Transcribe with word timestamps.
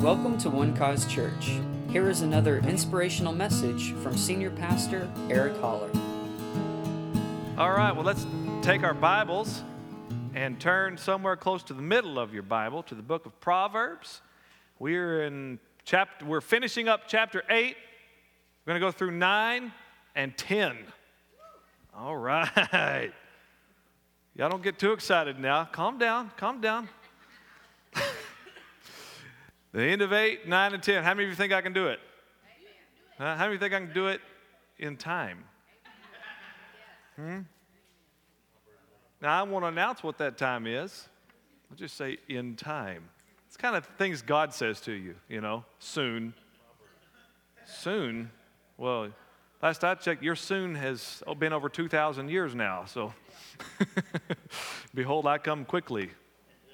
Welcome 0.00 0.36
to 0.38 0.50
One 0.50 0.76
Cause 0.76 1.06
Church. 1.06 1.58
Here 1.90 2.10
is 2.10 2.20
another 2.20 2.58
inspirational 2.58 3.32
message 3.32 3.92
from 3.94 4.14
Senior 4.14 4.50
Pastor 4.50 5.10
Eric 5.30 5.56
Holler. 5.58 5.90
All 7.56 7.70
right, 7.70 7.90
well, 7.92 8.04
let's 8.04 8.26
take 8.60 8.82
our 8.82 8.92
Bibles 8.92 9.64
and 10.34 10.60
turn 10.60 10.98
somewhere 10.98 11.34
close 11.34 11.62
to 11.64 11.72
the 11.72 11.80
middle 11.80 12.18
of 12.18 12.34
your 12.34 12.42
Bible 12.42 12.82
to 12.84 12.94
the 12.94 13.02
book 13.02 13.24
of 13.24 13.40
Proverbs. 13.40 14.20
We're 14.78 15.22
in 15.22 15.58
chapter, 15.84 16.26
we're 16.26 16.42
finishing 16.42 16.88
up 16.88 17.08
chapter 17.08 17.42
8. 17.48 17.74
We're 18.66 18.70
going 18.70 18.80
to 18.80 18.86
go 18.86 18.92
through 18.92 19.12
9 19.12 19.72
and 20.14 20.36
10. 20.36 20.76
All 21.96 22.16
right. 22.16 22.50
Y'all 24.36 24.50
don't 24.50 24.62
get 24.62 24.78
too 24.78 24.92
excited 24.92 25.40
now. 25.40 25.64
Calm 25.64 25.96
down, 25.96 26.30
calm 26.36 26.60
down. 26.60 26.90
the 29.76 29.82
end 29.82 30.00
of 30.00 30.12
8, 30.12 30.48
9, 30.48 30.74
and 30.74 30.82
10. 30.82 31.04
How 31.04 31.10
many 31.10 31.24
of 31.24 31.30
you 31.30 31.36
think 31.36 31.52
I 31.52 31.60
can 31.60 31.74
do 31.74 31.88
it? 31.88 32.00
Huh? 33.18 33.36
How 33.36 33.44
many 33.44 33.48
of 33.48 33.52
you 33.52 33.58
think 33.58 33.74
I 33.74 33.86
can 33.86 33.92
do 33.92 34.06
it 34.06 34.22
in 34.78 34.96
time? 34.96 35.44
Hmm? 37.16 37.40
Now, 39.20 39.40
I 39.40 39.42
want 39.42 39.64
to 39.64 39.68
announce 39.68 40.02
what 40.02 40.16
that 40.18 40.38
time 40.38 40.66
is. 40.66 41.08
I'll 41.70 41.76
just 41.76 41.96
say 41.96 42.18
in 42.28 42.56
time. 42.56 43.04
It's 43.46 43.56
kind 43.58 43.76
of 43.76 43.84
things 43.98 44.22
God 44.22 44.54
says 44.54 44.80
to 44.82 44.92
you, 44.92 45.14
you 45.28 45.42
know, 45.42 45.64
soon. 45.78 46.32
Soon? 47.66 48.30
Well, 48.78 49.08
last 49.62 49.84
I 49.84 49.94
checked, 49.94 50.22
your 50.22 50.36
soon 50.36 50.74
has 50.74 51.22
been 51.38 51.52
over 51.52 51.68
2,000 51.68 52.30
years 52.30 52.54
now, 52.54 52.84
so 52.86 53.12
behold, 54.94 55.26
I 55.26 55.36
come 55.36 55.66
quickly. 55.66 56.10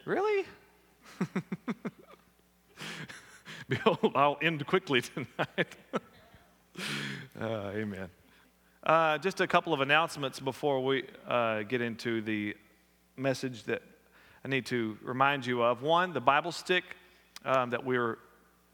Really? 0.05 0.46
I'll 4.14 4.38
end 4.42 4.66
quickly 4.66 5.00
tonight. 5.02 5.76
uh, 7.40 7.70
amen. 7.74 8.09
Uh, 8.82 9.18
just 9.18 9.40
a 9.40 9.46
couple 9.46 9.73
of 9.73 9.80
announcements 9.80 10.40
before 10.40 10.82
we 10.84 11.04
uh, 11.29 11.62
get 11.62 11.80
into 11.80 12.20
the 12.20 12.56
message 13.16 13.64
that 13.64 13.82
I 14.45 14.48
need 14.48 14.66
to 14.66 14.98
remind 15.02 15.46
you 15.46 15.62
of. 15.62 15.82
One, 15.82 16.12
the 16.12 16.20
Bible 16.20 16.51
stick 16.51 16.84
um, 17.45 17.70
that 17.70 17.84
we're 17.84 18.18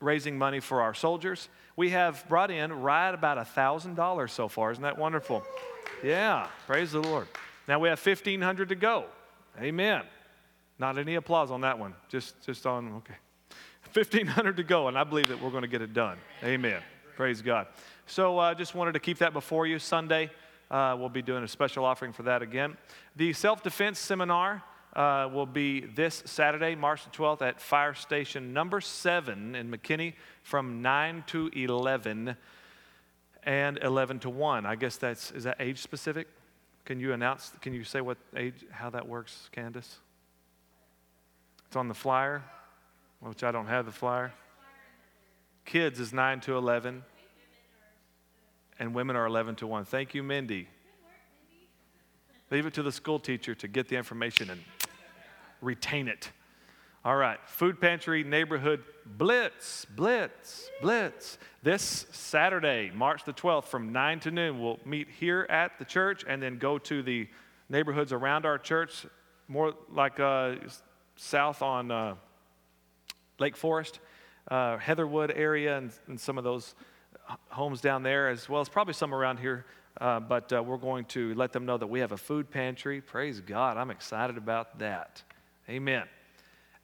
raising 0.00 0.38
money 0.38 0.60
for 0.60 0.80
our 0.80 0.94
soldiers. 0.94 1.48
We 1.76 1.90
have 1.90 2.24
brought 2.28 2.50
in 2.50 2.72
right 2.72 3.12
about 3.12 3.36
$1,000 3.38 4.30
so 4.30 4.48
far. 4.48 4.72
Isn't 4.72 4.82
that 4.82 4.96
wonderful? 4.96 5.44
Yeah, 6.02 6.48
praise 6.66 6.92
the 6.92 7.00
Lord. 7.00 7.28
Now 7.66 7.78
we 7.78 7.88
have 7.88 8.04
1,500 8.04 8.70
to 8.70 8.74
go. 8.74 9.04
Amen. 9.60 10.02
Not 10.78 10.96
any 10.96 11.16
applause 11.16 11.50
on 11.50 11.60
that 11.62 11.78
one. 11.78 11.94
Just, 12.08 12.40
just 12.46 12.64
on, 12.66 12.94
okay. 12.94 13.14
1,500 13.92 14.56
to 14.56 14.62
go, 14.62 14.88
and 14.88 14.98
I 14.98 15.04
believe 15.04 15.28
that 15.28 15.40
we're 15.42 15.50
going 15.50 15.62
to 15.62 15.68
get 15.68 15.82
it 15.82 15.94
done. 15.94 16.18
Amen. 16.42 16.80
Praise 17.16 17.42
God. 17.42 17.66
So 18.06 18.38
I 18.38 18.52
uh, 18.52 18.54
just 18.54 18.74
wanted 18.74 18.92
to 18.92 19.00
keep 19.00 19.18
that 19.18 19.32
before 19.32 19.66
you. 19.66 19.78
Sunday, 19.78 20.30
uh, 20.70 20.96
we'll 20.98 21.08
be 21.08 21.22
doing 21.22 21.42
a 21.42 21.48
special 21.48 21.84
offering 21.84 22.12
for 22.12 22.22
that 22.24 22.42
again. 22.42 22.76
The 23.16 23.32
self 23.32 23.62
defense 23.62 23.98
seminar 23.98 24.62
uh, 24.94 25.28
will 25.32 25.46
be 25.46 25.80
this 25.80 26.22
Saturday, 26.26 26.74
March 26.74 27.04
the 27.04 27.10
12th, 27.10 27.42
at 27.42 27.60
Fire 27.60 27.94
Station 27.94 28.52
number 28.52 28.80
7 28.80 29.54
in 29.54 29.70
McKinney 29.70 30.14
from 30.42 30.82
9 30.82 31.24
to 31.28 31.50
11 31.54 32.36
and 33.44 33.78
11 33.82 34.18
to 34.20 34.30
1. 34.30 34.66
I 34.66 34.76
guess 34.76 34.96
that's, 34.96 35.30
is 35.30 35.44
that 35.44 35.56
age 35.60 35.78
specific? 35.78 36.28
Can 36.84 37.00
you 37.00 37.12
announce, 37.12 37.52
can 37.60 37.74
you 37.74 37.84
say 37.84 38.00
what 38.00 38.18
age, 38.36 38.64
how 38.70 38.90
that 38.90 39.06
works, 39.06 39.48
Candace? 39.52 39.98
It's 41.66 41.76
on 41.76 41.88
the 41.88 41.94
flyer, 41.94 42.42
which 43.20 43.42
I 43.42 43.50
don't 43.50 43.66
have 43.66 43.86
the 43.86 43.92
flyer. 43.92 44.32
Kids 45.64 46.00
is 46.00 46.12
9 46.12 46.40
to 46.40 46.56
11 46.56 47.02
and 48.78 48.94
women 48.94 49.16
are 49.16 49.26
11 49.26 49.56
to 49.56 49.66
1. 49.66 49.84
Thank 49.84 50.14
you, 50.14 50.22
Mindy. 50.22 50.68
Leave 52.50 52.66
it 52.66 52.74
to 52.74 52.82
the 52.82 52.92
school 52.92 53.18
teacher 53.18 53.54
to 53.56 53.68
get 53.68 53.88
the 53.88 53.96
information 53.96 54.50
and 54.50 54.60
retain 55.60 56.08
it. 56.08 56.30
All 57.04 57.16
right, 57.16 57.38
food 57.46 57.80
pantry 57.80 58.24
neighborhood 58.24 58.82
blitz, 59.06 59.84
blitz, 59.84 60.68
blitz. 60.82 61.38
This 61.62 62.06
Saturday, 62.10 62.90
March 62.94 63.24
the 63.24 63.32
12th, 63.32 63.64
from 63.64 63.92
9 63.92 64.20
to 64.20 64.30
noon, 64.30 64.60
we'll 64.60 64.78
meet 64.84 65.08
here 65.08 65.46
at 65.48 65.78
the 65.78 65.84
church 65.84 66.24
and 66.26 66.42
then 66.42 66.58
go 66.58 66.78
to 66.78 67.02
the 67.02 67.28
neighborhoods 67.68 68.12
around 68.12 68.46
our 68.46 68.58
church, 68.58 69.06
more 69.46 69.74
like 69.90 70.18
uh, 70.18 70.56
south 71.16 71.62
on 71.62 71.90
uh, 71.90 72.14
Lake 73.38 73.56
Forest, 73.56 74.00
uh, 74.50 74.78
Heatherwood 74.78 75.32
area, 75.34 75.78
and, 75.78 75.92
and 76.06 76.18
some 76.20 76.38
of 76.38 76.44
those 76.44 76.74
homes 77.48 77.80
down 77.80 78.02
there, 78.02 78.28
as 78.28 78.48
well 78.48 78.60
as 78.60 78.68
probably 78.68 78.94
some 78.94 79.14
around 79.14 79.38
here. 79.38 79.64
Uh, 80.00 80.20
but 80.20 80.52
uh, 80.52 80.62
we're 80.62 80.76
going 80.76 81.04
to 81.06 81.34
let 81.34 81.52
them 81.52 81.66
know 81.66 81.76
that 81.76 81.86
we 81.86 82.00
have 82.00 82.12
a 82.12 82.16
food 82.16 82.50
pantry. 82.50 83.00
Praise 83.00 83.40
God. 83.40 83.76
I'm 83.76 83.90
excited 83.90 84.36
about 84.36 84.78
that. 84.78 85.22
Amen. 85.68 86.04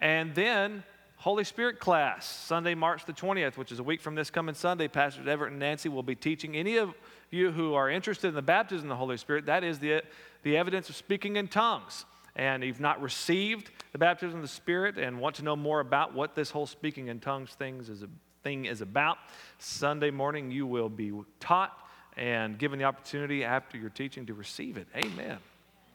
And 0.00 0.34
then 0.34 0.82
Holy 1.16 1.44
Spirit 1.44 1.78
class, 1.78 2.26
Sunday, 2.26 2.74
March 2.74 3.06
the 3.06 3.12
20th, 3.12 3.56
which 3.56 3.72
is 3.72 3.78
a 3.78 3.82
week 3.82 4.00
from 4.00 4.14
this 4.14 4.30
coming 4.30 4.54
Sunday. 4.54 4.88
Pastors 4.88 5.26
Everett 5.26 5.52
and 5.52 5.60
Nancy 5.60 5.88
will 5.88 6.02
be 6.02 6.16
teaching. 6.16 6.56
Any 6.56 6.76
of 6.76 6.92
you 7.30 7.52
who 7.52 7.74
are 7.74 7.88
interested 7.88 8.28
in 8.28 8.34
the 8.34 8.42
baptism 8.42 8.86
of 8.86 8.90
the 8.90 8.96
Holy 8.96 9.16
Spirit, 9.16 9.46
that 9.46 9.64
is 9.64 9.78
the, 9.78 10.02
the 10.42 10.56
evidence 10.56 10.88
of 10.88 10.96
speaking 10.96 11.36
in 11.36 11.48
tongues. 11.48 12.04
And 12.36 12.64
you've 12.64 12.80
not 12.80 13.00
received 13.00 13.70
the 13.92 13.98
baptism 13.98 14.36
of 14.36 14.42
the 14.42 14.48
Spirit 14.48 14.98
and 14.98 15.20
want 15.20 15.36
to 15.36 15.44
know 15.44 15.54
more 15.54 15.80
about 15.80 16.14
what 16.14 16.34
this 16.34 16.50
whole 16.50 16.66
speaking 16.66 17.08
in 17.08 17.20
tongues 17.20 17.50
things 17.50 17.88
is, 17.88 18.02
a, 18.02 18.08
thing 18.42 18.64
is 18.64 18.80
about, 18.80 19.18
Sunday 19.58 20.10
morning 20.10 20.50
you 20.50 20.66
will 20.66 20.88
be 20.88 21.12
taught 21.40 21.78
and 22.16 22.58
given 22.58 22.78
the 22.78 22.84
opportunity 22.84 23.44
after 23.44 23.78
your 23.78 23.90
teaching 23.90 24.26
to 24.26 24.34
receive 24.34 24.76
it. 24.76 24.86
Amen. 24.96 25.38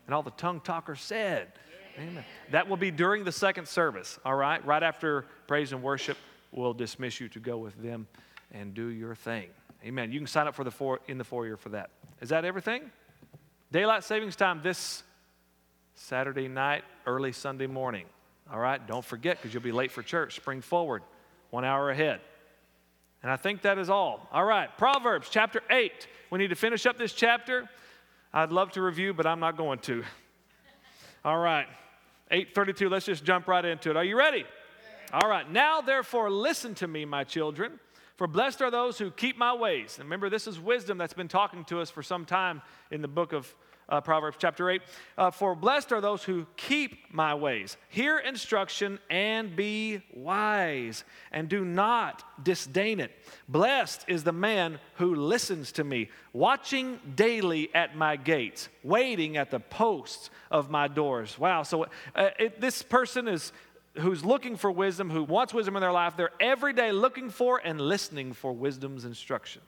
And 0.05 0.16
all 0.16 0.23
the 0.23 0.31
tongue 0.31 0.61
talkers 0.61 1.01
said, 1.01 1.51
Amen. 1.97 2.23
That 2.51 2.69
will 2.69 2.77
be 2.77 2.91
during 2.91 3.25
the 3.25 3.31
second 3.31 3.67
service, 3.67 4.19
all 4.23 4.35
right? 4.35 4.66
Right 4.66 4.83
after 4.83 5.25
praise 5.47 5.73
and 5.73 5.83
worship, 5.83 6.17
we'll 6.51 6.73
dismiss 6.73 7.19
you 7.19 7.27
to 7.29 7.39
go 7.39 7.57
with 7.57 7.81
them 7.81 8.07
and 8.51 8.73
do 8.73 8.88
your 8.88 9.16
thing. 9.16 9.50
Amen. 9.83 10.11
You 10.11 10.19
can 10.19 10.27
sign 10.27 10.47
up 10.47 10.56
for 10.56 10.63
the 10.63 10.71
four, 10.71 11.00
in 11.07 11.17
the 11.17 11.23
foyer 11.23 11.57
for 11.57 11.69
that. 11.69 11.89
Is 12.21 12.29
that 12.29 12.45
everything? 12.45 12.89
Daylight 13.71 14.03
savings 14.03 14.35
time 14.35 14.61
this 14.63 15.03
Saturday 15.99 16.47
night, 16.47 16.83
early 17.05 17.33
Sunday 17.33 17.67
morning. 17.67 18.05
All 18.51 18.59
right? 18.59 18.85
Don't 18.87 19.03
forget 19.03 19.37
because 19.37 19.53
you'll 19.53 19.61
be 19.61 19.71
late 19.71 19.91
for 19.91 20.01
church. 20.01 20.35
Spring 20.35 20.61
forward, 20.61 21.03
one 21.49 21.65
hour 21.65 21.91
ahead. 21.91 22.21
And 23.21 23.29
I 23.29 23.35
think 23.35 23.63
that 23.63 23.77
is 23.77 23.89
all. 23.89 24.27
All 24.31 24.45
right, 24.45 24.75
Proverbs 24.77 25.27
chapter 25.29 25.61
8. 25.69 26.07
We 26.31 26.39
need 26.39 26.47
to 26.47 26.55
finish 26.55 26.85
up 26.85 26.97
this 26.97 27.11
chapter. 27.11 27.69
I'd 28.33 28.51
love 28.51 28.71
to 28.71 28.81
review, 28.81 29.13
but 29.13 29.25
I'm 29.27 29.41
not 29.41 29.57
going 29.57 29.79
to. 29.79 30.03
All 31.25 31.38
right, 31.38 31.67
832, 32.31 32.88
let's 32.88 33.05
just 33.05 33.25
jump 33.25 33.47
right 33.47 33.65
into 33.65 33.89
it. 33.89 33.97
Are 33.97 34.03
you 34.03 34.17
ready? 34.17 34.45
All 35.11 35.29
right, 35.29 35.51
now 35.51 35.81
therefore 35.81 36.31
listen 36.31 36.75
to 36.75 36.88
me, 36.88 37.03
my 37.03 37.25
children, 37.25 37.77
for 38.15 38.25
blessed 38.25 38.61
are 38.61 38.71
those 38.71 38.97
who 38.97 39.11
keep 39.11 39.38
my 39.38 39.53
ways. 39.53 39.97
And 39.99 40.05
remember, 40.05 40.29
this 40.29 40.47
is 40.47 40.59
wisdom 40.59 40.97
that's 40.97 41.13
been 41.13 41.27
talking 41.27 41.65
to 41.65 41.81
us 41.81 41.89
for 41.89 42.01
some 42.01 42.25
time 42.25 42.61
in 42.89 43.01
the 43.01 43.07
book 43.09 43.33
of 43.33 43.53
uh, 43.89 44.01
Proverbs 44.01 44.38
chapter 44.39 44.69
8. 44.69 44.81
Uh, 45.17 45.31
For 45.31 45.55
blessed 45.55 45.91
are 45.91 46.01
those 46.01 46.23
who 46.23 46.45
keep 46.55 47.11
my 47.11 47.33
ways, 47.35 47.75
hear 47.89 48.17
instruction, 48.19 49.00
and 49.09 49.55
be 49.55 50.01
wise, 50.13 51.03
and 51.31 51.50
do 51.50 51.66
not 51.66 52.23
disdain 52.44 53.00
it. 53.00 53.11
Blessed 53.47 54.05
is 54.07 54.23
the 54.23 54.31
man 54.31 54.79
who 54.95 55.16
listens 55.16 55.72
to 55.73 55.83
me, 55.83 56.09
watching 56.33 57.00
daily 57.16 57.73
at 57.73 57.95
my 57.95 58.16
gates, 58.16 58.69
waiting 58.83 59.38
at 59.38 59.51
the 59.51 59.59
posts 59.59 60.29
of 60.51 60.69
my 60.69 60.88
doors. 60.88 61.38
Wow, 61.38 61.63
so 61.63 61.88
uh, 62.16 62.29
it, 62.38 62.61
this 62.61 62.81
person 62.83 63.27
is 63.27 63.51
who's 63.97 64.23
looking 64.23 64.56
for 64.56 64.71
wisdom, 64.71 65.09
who 65.09 65.23
wants 65.23 65.53
wisdom 65.53 65.75
in 65.75 65.81
their 65.81 65.91
life, 65.91 66.15
they're 66.15 66.31
every 66.39 66.74
day 66.74 66.91
looking 66.91 67.30
for 67.30 67.59
and 67.63 67.81
listening 67.81 68.33
for 68.33 68.53
wisdom's 68.53 69.03
instruction. 69.03 69.62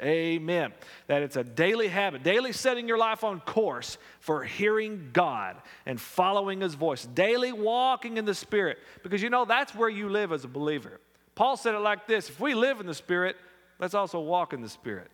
Amen. 0.00 0.72
That 1.06 1.22
it's 1.22 1.36
a 1.36 1.44
daily 1.44 1.88
habit, 1.88 2.22
daily 2.22 2.52
setting 2.52 2.86
your 2.86 2.98
life 2.98 3.24
on 3.24 3.40
course 3.40 3.96
for 4.20 4.44
hearing 4.44 5.10
God 5.12 5.56
and 5.86 5.98
following 5.98 6.60
His 6.60 6.74
voice, 6.74 7.06
daily 7.06 7.52
walking 7.52 8.18
in 8.18 8.26
the 8.26 8.34
Spirit, 8.34 8.78
because 9.02 9.22
you 9.22 9.30
know 9.30 9.46
that's 9.46 9.74
where 9.74 9.88
you 9.88 10.08
live 10.08 10.32
as 10.32 10.44
a 10.44 10.48
believer. 10.48 11.00
Paul 11.34 11.56
said 11.56 11.74
it 11.74 11.78
like 11.78 12.06
this 12.06 12.28
if 12.28 12.38
we 12.38 12.54
live 12.54 12.80
in 12.80 12.86
the 12.86 12.94
Spirit, 12.94 13.36
let's 13.78 13.94
also 13.94 14.20
walk 14.20 14.52
in 14.52 14.60
the 14.60 14.68
Spirit. 14.68 15.10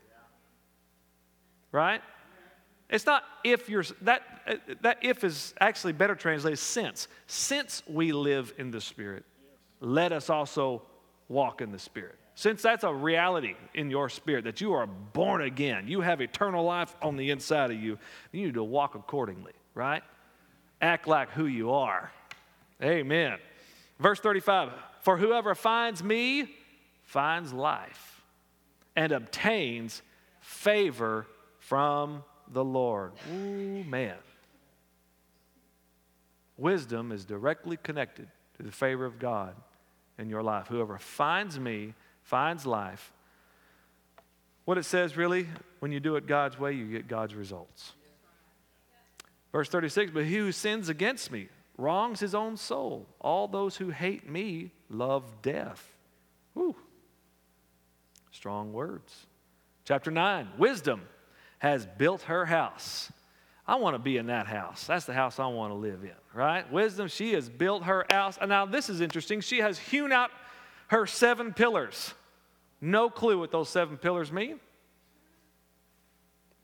Right? 1.70 2.02
It's 2.90 3.06
not 3.06 3.22
if 3.44 3.68
you're, 3.70 3.84
that, 4.02 4.22
that 4.82 4.98
if 5.00 5.24
is 5.24 5.54
actually 5.60 5.94
better 5.94 6.14
translated 6.14 6.58
since. 6.58 7.08
Since 7.26 7.82
we 7.88 8.12
live 8.12 8.52
in 8.58 8.70
the 8.70 8.80
Spirit, 8.80 9.24
let 9.80 10.12
us 10.12 10.28
also 10.28 10.82
walk 11.28 11.60
in 11.60 11.72
the 11.72 11.78
Spirit. 11.78 12.18
Since 12.34 12.62
that's 12.62 12.84
a 12.84 12.92
reality 12.92 13.54
in 13.74 13.90
your 13.90 14.08
spirit 14.08 14.44
that 14.44 14.60
you 14.60 14.72
are 14.72 14.86
born 14.86 15.42
again, 15.42 15.86
you 15.86 16.00
have 16.00 16.20
eternal 16.20 16.64
life 16.64 16.94
on 17.02 17.16
the 17.16 17.30
inside 17.30 17.70
of 17.70 17.80
you, 17.80 17.98
you 18.32 18.46
need 18.46 18.54
to 18.54 18.64
walk 18.64 18.94
accordingly, 18.94 19.52
right? 19.74 20.02
Act 20.80 21.06
like 21.06 21.30
who 21.30 21.46
you 21.46 21.72
are. 21.72 22.10
Amen. 22.82 23.38
Verse 23.98 24.18
35 24.18 24.72
For 25.02 25.16
whoever 25.18 25.54
finds 25.54 26.02
me 26.02 26.50
finds 27.04 27.52
life 27.52 28.22
and 28.96 29.12
obtains 29.12 30.02
favor 30.40 31.26
from 31.58 32.24
the 32.48 32.64
Lord. 32.64 33.12
Ooh, 33.32 33.84
man. 33.84 34.16
Wisdom 36.56 37.12
is 37.12 37.24
directly 37.24 37.76
connected 37.76 38.28
to 38.56 38.62
the 38.62 38.72
favor 38.72 39.04
of 39.04 39.18
God 39.18 39.54
in 40.18 40.28
your 40.28 40.42
life. 40.42 40.68
Whoever 40.68 40.98
finds 40.98 41.58
me 41.58 41.94
finds 42.32 42.64
life. 42.64 43.12
What 44.64 44.78
it 44.78 44.84
says 44.84 45.18
really, 45.18 45.46
when 45.80 45.92
you 45.92 46.00
do 46.00 46.16
it 46.16 46.26
God's 46.26 46.58
way, 46.58 46.72
you 46.72 46.86
get 46.86 47.06
God's 47.06 47.34
results. 47.34 47.92
Verse 49.52 49.68
36 49.68 50.12
But 50.12 50.24
he 50.24 50.38
who 50.38 50.50
sins 50.50 50.88
against 50.88 51.30
me 51.30 51.48
wrongs 51.76 52.20
his 52.20 52.34
own 52.34 52.56
soul. 52.56 53.06
All 53.20 53.48
those 53.48 53.76
who 53.76 53.90
hate 53.90 54.26
me 54.30 54.72
love 54.88 55.42
death. 55.42 55.86
Whew. 56.54 56.74
Strong 58.30 58.72
words. 58.72 59.26
Chapter 59.84 60.10
9 60.10 60.52
Wisdom 60.56 61.02
has 61.58 61.84
built 61.98 62.22
her 62.22 62.46
house. 62.46 63.12
I 63.66 63.76
want 63.76 63.94
to 63.94 63.98
be 63.98 64.16
in 64.16 64.28
that 64.28 64.46
house. 64.46 64.86
That's 64.86 65.04
the 65.04 65.12
house 65.12 65.38
I 65.38 65.48
want 65.48 65.70
to 65.70 65.76
live 65.76 66.02
in, 66.02 66.16
right? 66.32 66.70
Wisdom, 66.72 67.08
she 67.08 67.34
has 67.34 67.50
built 67.50 67.84
her 67.84 68.06
house. 68.10 68.38
And 68.40 68.48
now 68.48 68.64
this 68.64 68.88
is 68.88 69.02
interesting. 69.02 69.42
She 69.42 69.58
has 69.58 69.78
hewn 69.78 70.12
out 70.12 70.30
her 70.88 71.06
seven 71.06 71.52
pillars. 71.52 72.14
No 72.84 73.08
clue 73.08 73.38
what 73.38 73.52
those 73.52 73.68
seven 73.68 73.96
pillars 73.96 74.32
mean. 74.32 74.58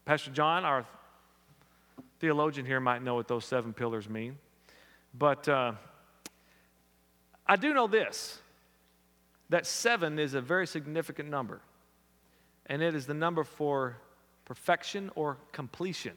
Pastor 0.04 0.32
John, 0.32 0.64
our 0.64 0.84
theologian 2.18 2.66
here, 2.66 2.80
might 2.80 3.04
know 3.04 3.14
what 3.14 3.28
those 3.28 3.44
seven 3.44 3.72
pillars 3.72 4.08
mean. 4.08 4.36
But 5.16 5.48
uh, 5.48 5.72
I 7.46 7.54
do 7.54 7.72
know 7.72 7.86
this 7.86 8.40
that 9.48 9.64
seven 9.64 10.18
is 10.18 10.34
a 10.34 10.40
very 10.40 10.66
significant 10.66 11.30
number, 11.30 11.60
and 12.66 12.82
it 12.82 12.96
is 12.96 13.06
the 13.06 13.14
number 13.14 13.44
for 13.44 13.96
perfection 14.44 15.10
or 15.14 15.36
completion. 15.52 16.14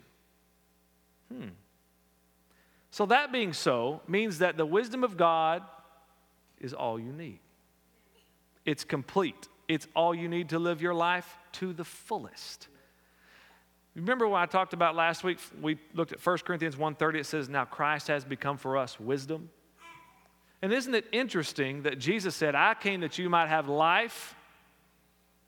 Hmm. 1.32 1.50
So, 2.90 3.06
that 3.06 3.32
being 3.32 3.54
so, 3.54 4.02
means 4.08 4.40
that 4.40 4.58
the 4.58 4.66
wisdom 4.66 5.04
of 5.04 5.16
God 5.16 5.62
is 6.60 6.74
all 6.74 7.00
you 7.00 7.14
need. 7.14 7.40
It's 8.66 8.84
complete. 8.84 9.48
It's 9.72 9.88
all 9.96 10.14
you 10.14 10.28
need 10.28 10.50
to 10.50 10.60
live 10.60 10.82
your 10.82 10.94
life 10.94 11.38
to 11.54 11.72
the 11.72 11.86
fullest. 11.86 12.68
Remember 13.96 14.28
what 14.28 14.42
I 14.42 14.46
talked 14.46 14.74
about 14.74 14.98
last 14.98 15.24
week? 15.24 15.40
We 15.62 15.80
looked 15.94 16.12
at 16.12 16.20
1 16.20 16.40
Corinthians 16.44 16.76
1:30. 16.76 17.20
It 17.20 17.26
says, 17.26 17.48
"Now 17.48 17.64
Christ 17.64 18.10
has 18.10 18.26
become 18.26 18.58
for 18.58 18.76
us 18.76 19.00
wisdom." 19.00 19.50
And 20.62 20.74
isn't 20.74 20.94
it 20.94 21.08
interesting 21.14 21.84
that 21.84 22.00
Jesus 22.00 22.36
said, 22.36 22.54
"I 22.54 22.74
came 22.74 23.00
that 23.00 23.18
you 23.18 23.30
might 23.30 23.48
have 23.48 23.70
life 23.70 24.36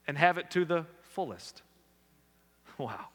and 0.08 0.18
have 0.18 0.38
it 0.38 0.50
to 0.52 0.64
the 0.64 0.86
fullest." 1.02 1.62
Wow. 2.78 3.10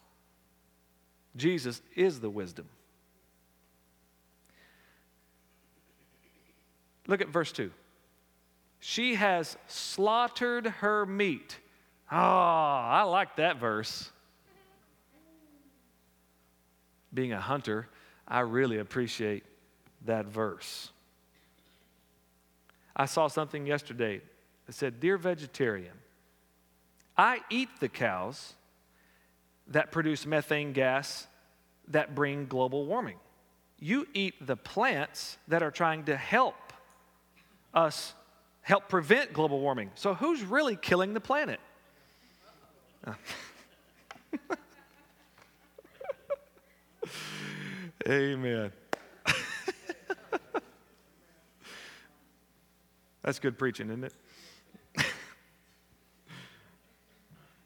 Jesus 1.37 1.81
is 1.97 2.21
the 2.21 2.31
wisdom. 2.31 2.69
Look 7.07 7.23
at 7.23 7.29
verse 7.29 7.51
2. 7.51 7.73
She 8.81 9.17
has 9.17 9.57
slaughtered 9.67 10.67
her 10.67 11.05
meat. 11.05 11.59
Oh, 12.11 12.17
I 12.17 13.03
like 13.03 13.37
that 13.37 13.59
verse. 13.59 14.11
Being 17.13 17.33
a 17.33 17.41
hunter, 17.41 17.89
I 18.27 18.41
really 18.41 18.79
appreciate 18.79 19.45
that 20.07 20.27
verse. 20.27 20.91
I 22.95 23.07
saw 23.07 23.29
something 23.29 23.67
yesterday 23.67 24.21
that 24.67 24.75
said, 24.75 25.01
Dear 25.01 25.17
vegetarian, 25.17 25.95
I 27.17 27.41
eat 27.51 27.69
the 27.81 27.89
cows 27.89 28.55
that 29.69 29.91
produce 29.91 30.27
methane 30.27 30.73
gas 30.73 31.27
that 31.89 32.15
bring 32.15 32.47
global 32.47 32.87
warming. 32.87 33.17
You 33.79 34.07
eat 34.15 34.47
the 34.47 34.57
plants 34.57 35.39
that 35.49 35.63
are 35.63 35.71
trying 35.71 36.05
to 36.05 36.17
help 36.17 36.57
us 37.73 38.15
help 38.69 38.89
prevent 38.91 39.33
global 39.33 39.59
warming. 39.61 39.91
So, 39.95 40.13
who's 40.13 40.43
really 40.43 40.77
killing 40.77 41.15
the 41.15 41.21
planet? 41.21 41.59
Amen. 48.07 48.71
That's 53.23 53.39
good 53.39 53.59
preaching, 53.59 53.89
isn't 53.89 54.05
it? 54.05 54.13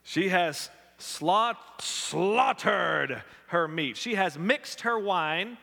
she 0.05 0.29
has 0.29 0.71
slaughtered 0.99 1.65
her 3.49 3.67
meat. 3.67 3.97
She 3.97 4.15
has 4.15 4.39
mixed 4.39 4.83
her 4.83 4.97
wine. 4.97 5.59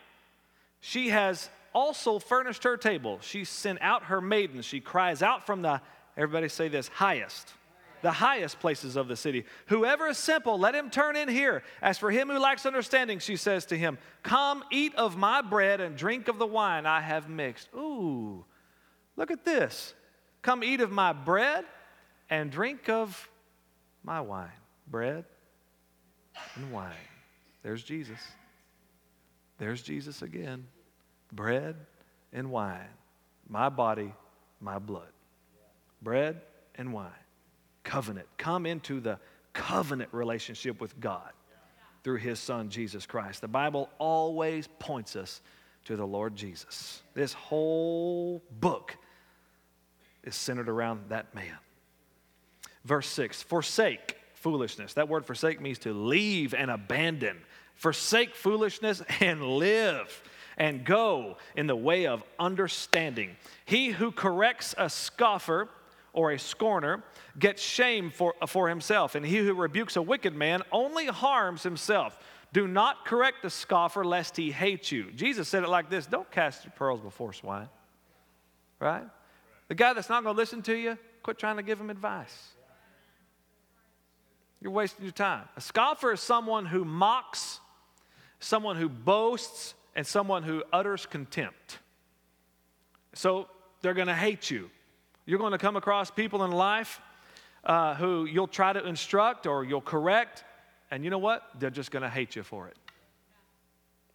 She 0.82 1.08
has 1.10 1.50
also 1.80 2.20
furnished 2.20 2.66
her 2.66 2.76
table. 2.76 3.20
She 3.22 3.46
sent 3.46 3.82
out 3.82 4.04
her 4.04 4.20
maidens. 4.20 4.66
She 4.66 4.82
cries 4.82 5.24
out 5.24 5.46
from 5.46 5.62
the, 5.62 5.80
everybody 6.18 6.50
say 6.50 6.68
this, 6.68 6.90
highest, 6.90 7.54
the 8.02 8.12
highest 8.12 8.60
places 8.60 8.98
of 8.98 9.08
the 9.08 9.16
city. 9.16 9.46
Whoever 9.68 10.08
is 10.08 10.18
simple, 10.18 10.60
let 10.60 10.76
him 10.76 10.90
turn 10.90 11.16
in 11.16 11.30
here. 11.30 11.64
As 11.82 11.98
for 11.98 12.12
him 12.12 12.28
who 12.28 12.38
lacks 12.38 12.66
understanding, 12.66 13.20
she 13.20 13.38
says 13.38 13.66
to 13.68 13.78
him, 13.78 13.98
Come 14.24 14.62
eat 14.72 14.94
of 14.96 15.16
my 15.16 15.42
bread 15.42 15.80
and 15.80 15.96
drink 15.96 16.28
of 16.28 16.38
the 16.38 16.46
wine 16.46 16.86
I 16.86 17.00
have 17.00 17.30
mixed. 17.30 17.70
Ooh, 17.74 18.44
look 19.16 19.32
at 19.32 19.46
this. 19.46 19.94
Come 20.42 20.66
eat 20.66 20.82
of 20.82 20.92
my 20.92 21.14
bread 21.14 21.64
and 22.30 22.52
drink 22.52 22.90
of 22.90 23.30
my 24.04 24.20
wine. 24.20 24.52
Bread 24.86 25.24
and 26.56 26.74
wine. 26.74 26.92
There's 27.64 27.84
Jesus. 27.84 28.20
There's 29.60 29.82
Jesus 29.82 30.22
again 30.22 30.68
bread 31.32 31.76
and 32.34 32.52
wine, 32.52 32.90
my 33.48 33.70
body, 33.70 34.14
my 34.60 34.80
blood. 34.80 35.10
Bread 36.02 36.42
and 36.76 36.94
wine. 36.94 37.12
Covenant. 37.84 38.28
Come 38.38 38.66
into 38.66 39.00
the 39.00 39.20
covenant 39.54 40.10
relationship 40.14 40.80
with 40.80 41.00
God 41.00 41.32
through 42.04 42.18
his 42.18 42.40
son, 42.40 42.70
Jesus 42.70 43.06
Christ. 43.06 43.42
The 43.42 43.48
Bible 43.48 43.90
always 43.98 44.68
points 44.80 45.16
us 45.16 45.42
to 45.86 45.96
the 45.96 46.06
Lord 46.06 46.36
Jesus. 46.36 47.02
This 47.14 47.34
whole 47.34 48.44
book 48.60 48.96
is 50.24 50.36
centered 50.36 50.70
around 50.70 51.10
that 51.10 51.34
man. 51.34 51.58
Verse 52.86 53.08
6 53.08 53.42
Forsake 53.44 54.16
foolishness. 54.34 54.94
That 54.94 55.10
word 55.10 55.26
forsake 55.26 55.60
means 55.60 55.80
to 55.80 55.94
leave 55.94 56.54
and 56.54 56.72
abandon. 56.72 57.38
Forsake 57.76 58.36
foolishness 58.36 59.02
and 59.20 59.42
live 59.44 60.22
and 60.60 60.84
go 60.86 61.38
in 61.56 61.68
the 61.68 61.76
way 61.76 62.06
of 62.06 62.22
understanding. 62.38 63.36
He 63.66 63.90
who 63.90 64.12
corrects 64.12 64.76
a 64.78 64.90
scoffer 64.90 65.70
or 66.14 66.32
a 66.32 66.40
scorner 66.40 67.04
gets 67.40 67.62
shame 67.62 68.12
for, 68.12 68.36
for 68.46 68.68
himself, 68.68 69.16
and 69.16 69.26
he 69.26 69.38
who 69.38 69.54
rebukes 69.54 69.96
a 69.96 70.02
wicked 70.02 70.36
man 70.36 70.62
only 70.72 71.06
harms 71.06 71.64
himself. 71.64 72.20
Do 72.52 72.68
not 72.68 73.06
correct 73.06 73.42
the 73.42 73.50
scoffer 73.50 74.04
lest 74.04 74.36
he 74.36 74.52
hate 74.52 74.92
you. 74.92 75.12
Jesus 75.12 75.48
said 75.48 75.64
it 75.64 75.70
like 75.70 75.90
this 75.90 76.06
Don't 76.06 76.30
cast 76.32 76.66
your 76.66 76.72
pearls 76.72 77.00
before 77.00 77.32
swine. 77.32 77.70
Right? 78.80 79.04
The 79.68 79.76
guy 79.76 79.94
that's 79.94 80.10
not 80.10 80.24
going 80.24 80.36
to 80.36 80.40
listen 80.40 80.62
to 80.64 80.76
you, 80.76 80.98
quit 81.22 81.38
trying 81.38 81.58
to 81.58 81.64
give 81.64 81.80
him 81.80 81.90
advice. 81.90 82.50
You're 84.62 84.72
wasting 84.72 85.06
your 85.06 85.14
time. 85.14 85.48
A 85.56 85.62
scoffer 85.62 86.12
is 86.12 86.20
someone 86.20 86.66
who 86.66 86.84
mocks, 86.84 87.60
someone 88.40 88.76
who 88.76 88.90
boasts, 88.90 89.74
and 89.96 90.06
someone 90.06 90.44
who 90.44 90.64
utters 90.72 91.06
contempt. 91.06 91.80
So 93.14 93.48
they're 93.82 93.94
going 93.94 94.08
to 94.08 94.16
hate 94.16 94.50
you. 94.50 94.70
You're 95.26 95.40
going 95.40 95.52
to 95.52 95.58
come 95.58 95.76
across 95.76 96.10
people 96.12 96.44
in 96.44 96.52
life 96.52 97.02
uh, 97.64 97.96
who 97.96 98.26
you'll 98.26 98.48
try 98.48 98.74
to 98.74 98.86
instruct 98.86 99.46
or 99.46 99.64
you'll 99.64 99.82
correct, 99.82 100.44
and 100.92 101.04
you 101.04 101.10
know 101.10 101.18
what? 101.18 101.44
They're 101.60 101.70
just 101.70 101.92
going 101.92 102.04
to 102.04 102.10
hate 102.10 102.36
you 102.36 102.44
for 102.44 102.68
it. 102.68 102.78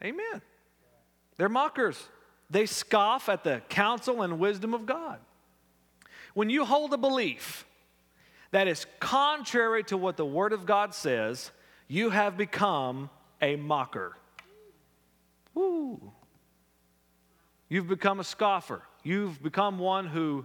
Amen. 0.02 0.42
They're 1.36 1.48
mockers. 1.48 2.02
They 2.50 2.66
scoff 2.66 3.28
at 3.28 3.44
the 3.44 3.62
counsel 3.68 4.22
and 4.22 4.38
wisdom 4.38 4.74
of 4.74 4.86
God. 4.86 5.18
When 6.34 6.50
you 6.50 6.64
hold 6.64 6.92
a 6.92 6.98
belief 6.98 7.64
that 8.50 8.68
is 8.68 8.86
contrary 9.00 9.84
to 9.84 9.96
what 9.96 10.16
the 10.16 10.26
Word 10.26 10.52
of 10.52 10.66
God 10.66 10.94
says, 10.94 11.50
you 11.88 12.10
have 12.10 12.36
become 12.36 13.10
a 13.40 13.56
mocker. 13.56 14.16
Woo. 15.54 16.12
You've 17.68 17.88
become 17.88 18.20
a 18.20 18.24
scoffer. 18.24 18.82
You've 19.02 19.42
become 19.42 19.78
one 19.78 20.06
who 20.06 20.44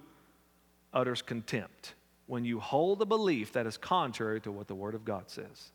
utters 0.94 1.22
contempt 1.22 1.96
when 2.28 2.46
you 2.46 2.60
hold 2.60 3.02
a 3.02 3.06
belief 3.06 3.54
that 3.54 3.66
is 3.66 3.78
contrary 3.78 4.40
to 4.42 4.52
what 4.52 4.68
the 4.68 4.76
Word 4.76 4.96
of 4.96 5.04
God 5.04 5.30
says. 5.30 5.72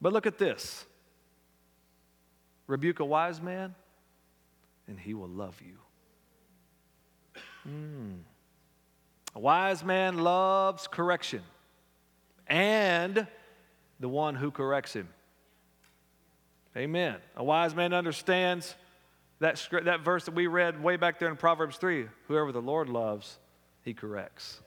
But 0.00 0.12
look 0.12 0.26
at 0.26 0.38
this 0.38 0.86
rebuke 2.66 3.00
a 3.00 3.04
wise 3.04 3.40
man, 3.40 3.74
and 4.88 4.98
he 4.98 5.14
will 5.14 5.28
love 5.28 5.60
you. 5.64 5.78
Mm. 7.68 8.18
A 9.34 9.38
wise 9.38 9.84
man 9.84 10.18
loves 10.18 10.86
correction 10.86 11.42
and 12.46 13.26
the 14.00 14.08
one 14.08 14.34
who 14.34 14.50
corrects 14.50 14.92
him. 14.92 15.08
Amen. 16.76 17.16
A 17.36 17.42
wise 17.42 17.74
man 17.74 17.94
understands 17.94 18.74
that, 19.38 19.66
that 19.84 20.00
verse 20.00 20.26
that 20.26 20.34
we 20.34 20.46
read 20.46 20.82
way 20.82 20.96
back 20.96 21.18
there 21.18 21.28
in 21.28 21.36
Proverbs 21.36 21.78
3 21.78 22.06
whoever 22.28 22.52
the 22.52 22.60
Lord 22.60 22.88
loves, 22.88 23.38
he 23.82 23.94
corrects. 23.94 24.60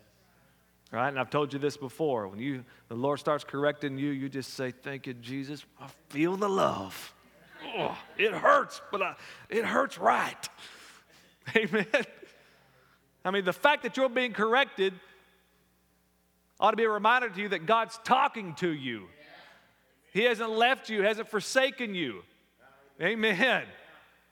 Right? 0.92 1.10
And 1.10 1.20
I've 1.20 1.30
told 1.30 1.54
you 1.54 1.60
this 1.60 1.78
before. 1.78 2.28
When 2.28 2.40
you 2.40 2.66
the 2.88 2.96
Lord 2.96 3.20
starts 3.20 3.44
correcting 3.44 4.00
you, 4.00 4.10
you 4.10 4.28
just 4.28 4.56
say, 4.56 4.72
Thank 4.72 5.06
you, 5.06 5.14
Jesus. 5.14 5.64
I 5.80 5.88
feel 6.10 6.36
the 6.36 6.50
love. 6.50 7.14
Oh, 7.78 7.96
it 8.18 8.32
hurts, 8.32 8.82
but 8.92 9.04
I, 9.04 9.16
it 9.50 9.66
hurts 9.66 10.00
right. 10.00 10.50
Amen. 11.56 11.86
I 13.24 13.30
mean, 13.30 13.46
the 13.46 13.54
fact 13.54 13.84
that 13.84 13.98
you're 13.98 14.10
being 14.10 14.34
corrected 14.34 14.94
ought 16.60 16.72
to 16.72 16.78
be 16.78 16.86
a 16.86 16.90
reminder 16.90 17.30
to 17.30 17.40
you 17.40 17.50
that 17.50 17.68
God's 17.68 18.00
talking 18.04 18.56
to 18.56 18.70
you. 18.70 19.08
He 20.12 20.24
hasn't 20.24 20.50
left 20.50 20.90
you, 20.90 21.04
hasn't 21.04 21.30
forsaken 21.30 21.94
you. 21.94 22.24
Amen. 23.02 23.64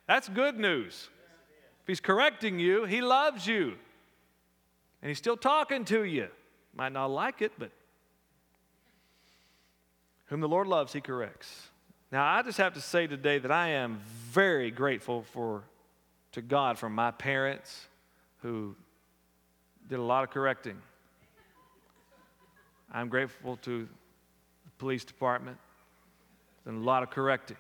That's 0.08 0.28
good 0.30 0.58
news. 0.58 1.10
If 1.82 1.88
He's 1.88 2.00
correcting 2.00 2.60
you, 2.60 2.86
He 2.86 3.02
loves 3.02 3.46
you. 3.46 3.76
And 5.02 5.10
He's 5.10 5.18
still 5.18 5.38
talking 5.38 5.86
to 5.86 6.04
you. 6.04 6.28
Might 6.76 6.92
not 6.92 7.08
like 7.08 7.42
it, 7.42 7.54
but 7.58 7.72
whom 10.28 10.42
the 10.42 10.50
Lord 10.50 10.68
loves, 10.68 10.94
He 10.94 11.02
corrects. 11.02 11.70
Now, 12.12 12.26
I 12.26 12.42
just 12.42 12.58
have 12.58 12.74
to 12.76 12.82
say 12.82 13.06
today 13.08 13.38
that 13.40 13.52
I 13.52 13.70
am 13.70 14.00
very 14.32 14.72
grateful 14.72 15.24
for, 15.34 15.64
to 16.32 16.42
God 16.42 16.78
for 16.78 16.90
my 16.90 17.12
parents 17.12 17.88
who 18.42 18.76
did 19.90 20.00
a 20.00 20.04
lot 20.04 20.24
of 20.24 20.30
correcting. 20.30 20.78
I'm 22.92 23.10
grateful 23.10 23.58
to 23.64 23.84
the 23.84 24.72
police 24.78 25.04
department, 25.04 25.58
done 26.68 26.76
a 26.76 26.84
lot 26.84 27.02
of 27.02 27.10
correcting. 27.10 27.56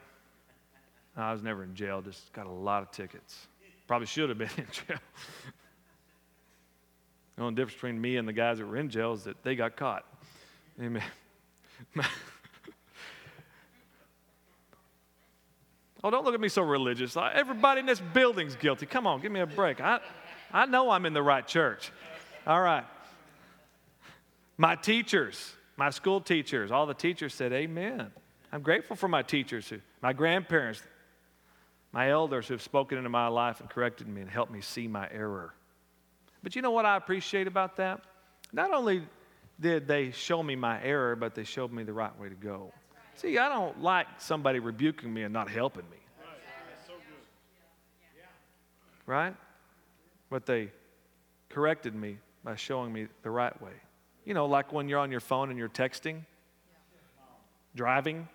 I 1.15 1.31
was 1.31 1.41
never 1.41 1.63
in 1.63 1.73
jail, 1.73 2.01
just 2.01 2.31
got 2.33 2.45
a 2.45 2.51
lot 2.51 2.83
of 2.83 2.91
tickets. 2.91 3.47
Probably 3.87 4.05
should 4.05 4.27
have 4.29 4.37
been 4.37 4.49
in 4.57 4.65
jail. 4.87 4.99
the 7.37 7.41
only 7.41 7.55
difference 7.55 7.75
between 7.75 8.01
me 8.01 8.17
and 8.17 8.27
the 8.27 8.33
guys 8.33 8.57
that 8.57 8.67
were 8.67 8.75
in 8.75 8.89
jail 8.89 9.13
is 9.13 9.23
that 9.23 9.41
they 9.43 9.55
got 9.55 9.77
caught. 9.77 10.03
Amen. 10.79 11.01
oh, 16.03 16.11
don't 16.11 16.25
look 16.25 16.35
at 16.35 16.41
me 16.41 16.49
so 16.49 16.61
religious. 16.63 17.15
Everybody 17.15 17.79
in 17.79 17.85
this 17.85 18.01
building's 18.13 18.57
guilty. 18.57 18.85
Come 18.85 19.07
on, 19.07 19.21
give 19.21 19.31
me 19.31 19.39
a 19.39 19.47
break. 19.47 19.79
I, 19.79 20.01
I 20.51 20.65
know 20.65 20.89
I'm 20.89 21.05
in 21.05 21.13
the 21.13 21.23
right 21.23 21.47
church. 21.47 21.93
All 22.45 22.61
right. 22.61 22.83
My 24.57 24.75
teachers, 24.75 25.53
my 25.77 25.91
school 25.91 26.19
teachers, 26.19 26.71
all 26.71 26.85
the 26.85 26.93
teachers 26.93 27.33
said, 27.33 27.53
Amen. 27.53 28.11
I'm 28.51 28.61
grateful 28.61 28.95
for 28.95 29.07
my 29.07 29.23
teachers, 29.23 29.67
who, 29.69 29.79
my 30.01 30.13
grandparents, 30.13 30.81
my 31.91 32.11
elders 32.11 32.47
who 32.47 32.53
have 32.53 32.61
spoken 32.61 32.97
into 32.97 33.09
my 33.09 33.27
life 33.27 33.59
and 33.59 33.69
corrected 33.69 34.07
me 34.07 34.21
and 34.21 34.29
helped 34.29 34.51
me 34.51 34.61
see 34.61 34.87
my 34.87 35.07
error. 35.11 35.53
But 36.43 36.55
you 36.55 36.61
know 36.61 36.71
what 36.71 36.85
I 36.85 36.95
appreciate 36.95 37.47
about 37.47 37.75
that? 37.77 38.01
Not 38.53 38.73
only 38.73 39.03
did 39.59 39.87
they 39.87 40.11
show 40.11 40.41
me 40.43 40.55
my 40.55 40.81
error, 40.81 41.15
but 41.15 41.35
they 41.35 41.43
showed 41.43 41.71
me 41.71 41.83
the 41.83 41.93
right 41.93 42.17
way 42.19 42.29
to 42.29 42.35
go. 42.35 42.71
See, 43.15 43.37
I 43.37 43.49
don't 43.49 43.81
like 43.81 44.07
somebody 44.19 44.59
rebuking 44.59 45.13
me 45.13 45.23
and 45.23 45.33
not 45.33 45.49
helping 45.49 45.89
me. 45.89 45.97
Right? 49.05 49.33
But 50.29 50.45
they 50.45 50.71
corrected 51.49 51.95
me 51.95 52.17
by 52.43 52.55
showing 52.55 52.93
me 52.93 53.07
the 53.23 53.29
right 53.29 53.59
way. 53.61 53.71
You 54.25 54.33
know, 54.33 54.45
like 54.45 54.71
when 54.71 54.89
you're 54.89 54.99
on 54.99 55.11
your 55.11 55.21
phone 55.21 55.49
and 55.49 55.57
you're 55.57 55.69
texting, 55.69 56.21
driving 57.75 58.27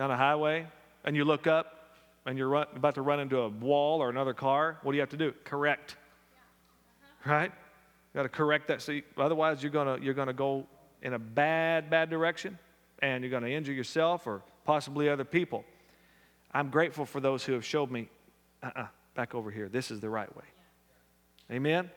down 0.00 0.10
a 0.10 0.16
highway, 0.16 0.66
and 1.04 1.14
you 1.14 1.26
look 1.26 1.46
up 1.46 1.98
and 2.24 2.38
you're 2.38 2.48
run, 2.48 2.66
about 2.74 2.94
to 2.94 3.02
run 3.02 3.20
into 3.20 3.38
a 3.40 3.50
wall 3.50 4.00
or 4.02 4.08
another 4.08 4.32
car. 4.32 4.78
What 4.82 4.92
do 4.92 4.96
you 4.96 5.02
have 5.02 5.10
to 5.10 5.18
do? 5.18 5.34
Correct. 5.44 5.96
Right? 7.26 7.52
You 7.52 8.18
got 8.18 8.22
to 8.22 8.30
correct 8.30 8.68
that. 8.68 8.88
You, 8.88 9.02
otherwise, 9.18 9.62
you're 9.62 9.70
gonna 9.70 9.98
you're 10.00 10.14
gonna 10.14 10.32
go 10.32 10.66
in 11.02 11.12
a 11.12 11.18
bad 11.18 11.90
bad 11.90 12.08
direction, 12.08 12.58
and 13.02 13.22
you're 13.22 13.30
gonna 13.30 13.48
injure 13.48 13.74
yourself 13.74 14.26
or 14.26 14.40
possibly 14.64 15.06
other 15.06 15.26
people. 15.26 15.66
I'm 16.50 16.70
grateful 16.70 17.04
for 17.04 17.20
those 17.20 17.44
who 17.44 17.52
have 17.52 17.64
showed 17.66 17.90
me, 17.90 18.08
uh-uh, 18.62 18.86
back 19.14 19.34
over 19.34 19.50
here. 19.50 19.68
This 19.68 19.90
is 19.90 20.00
the 20.00 20.08
right 20.08 20.34
way. 20.34 20.44
Amen. 21.52 21.90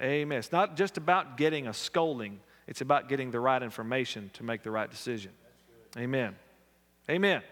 Amen. 0.00 0.38
It's 0.38 0.52
not 0.52 0.76
just 0.76 0.98
about 0.98 1.36
getting 1.36 1.66
a 1.66 1.74
scolding, 1.74 2.38
it's 2.68 2.80
about 2.80 3.08
getting 3.08 3.32
the 3.32 3.40
right 3.40 3.60
information 3.60 4.30
to 4.34 4.44
make 4.44 4.62
the 4.62 4.70
right 4.70 4.88
decision. 4.88 5.32
Amen. 5.98 6.36
Amen. 7.10 7.42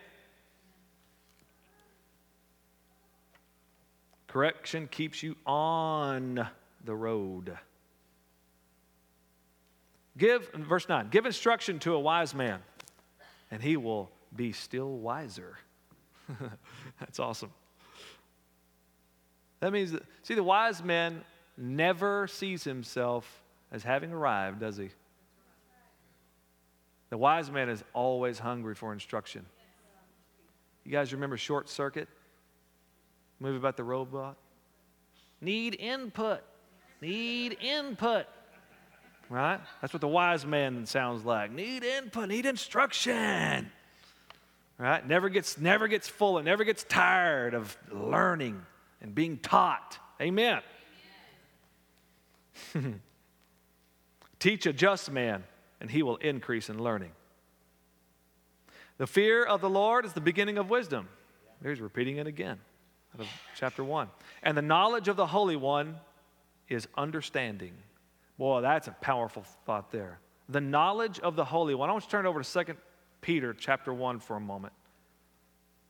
Correction 4.28 4.86
keeps 4.88 5.22
you 5.22 5.34
on 5.44 6.46
the 6.84 6.94
road. 6.94 7.58
Give, 10.16 10.48
verse 10.52 10.88
9, 10.88 11.08
give 11.10 11.26
instruction 11.26 11.78
to 11.80 11.94
a 11.94 11.98
wise 11.98 12.34
man, 12.34 12.60
and 13.50 13.62
he 13.62 13.76
will 13.76 14.10
be 14.34 14.52
still 14.52 14.98
wiser. 14.98 15.58
That's 17.00 17.18
awesome. 17.18 17.50
That 19.60 19.72
means, 19.72 19.96
see, 20.22 20.34
the 20.34 20.44
wise 20.44 20.82
man 20.82 21.22
never 21.56 22.26
sees 22.28 22.62
himself 22.64 23.42
as 23.72 23.82
having 23.82 24.12
arrived, 24.12 24.60
does 24.60 24.76
he? 24.76 24.90
The 27.10 27.18
wise 27.18 27.50
man 27.50 27.68
is 27.68 27.82
always 27.92 28.38
hungry 28.38 28.74
for 28.74 28.92
instruction. 28.92 29.44
You 30.84 30.92
guys 30.92 31.12
remember 31.12 31.36
Short 31.36 31.68
Circuit? 31.68 32.08
Movie 33.40 33.58
about 33.58 33.76
the 33.76 33.84
robot? 33.84 34.36
Need 35.40 35.76
input. 35.78 36.40
Need 37.00 37.58
input. 37.60 38.26
Right? 39.28 39.60
That's 39.80 39.92
what 39.92 40.00
the 40.00 40.08
wise 40.08 40.44
man 40.44 40.86
sounds 40.86 41.24
like. 41.24 41.52
Need 41.52 41.84
input, 41.84 42.28
need 42.28 42.46
instruction. 42.46 43.70
Right? 44.78 45.06
Never 45.06 45.28
gets 45.28 45.58
never 45.58 45.88
gets 45.88 46.08
full 46.08 46.38
and 46.38 46.44
never 46.44 46.64
gets 46.64 46.84
tired 46.84 47.54
of 47.54 47.76
learning 47.92 48.60
and 49.00 49.14
being 49.14 49.38
taught. 49.38 49.98
Amen. 50.20 50.60
Teach 54.38 54.66
a 54.66 54.72
just 54.72 55.10
man, 55.10 55.44
and 55.80 55.90
he 55.90 56.02
will 56.02 56.16
increase 56.16 56.68
in 56.68 56.82
learning. 56.82 57.12
The 58.98 59.06
fear 59.06 59.44
of 59.44 59.60
the 59.60 59.70
Lord 59.70 60.04
is 60.04 60.12
the 60.12 60.20
beginning 60.20 60.58
of 60.58 60.68
wisdom. 60.68 61.08
There's 61.62 61.80
repeating 61.80 62.18
it 62.18 62.26
again 62.26 62.58
out 63.14 63.20
of 63.22 63.28
chapter 63.56 63.82
1. 63.82 64.08
And 64.42 64.56
the 64.56 64.62
knowledge 64.62 65.08
of 65.08 65.16
the 65.16 65.26
Holy 65.26 65.56
One 65.56 65.96
is 66.68 66.86
understanding. 66.96 67.72
Boy, 68.38 68.60
that's 68.60 68.88
a 68.88 68.92
powerful 68.92 69.44
thought 69.64 69.90
there. 69.90 70.18
The 70.48 70.60
knowledge 70.60 71.18
of 71.20 71.36
the 71.36 71.44
Holy 71.44 71.74
One. 71.74 71.88
I 71.88 71.92
want 71.92 72.04
you 72.04 72.08
to 72.08 72.10
turn 72.10 72.26
over 72.26 72.42
to 72.42 72.64
2 72.64 72.74
Peter 73.20 73.54
chapter 73.54 73.92
1 73.92 74.20
for 74.20 74.36
a 74.36 74.40
moment. 74.40 74.72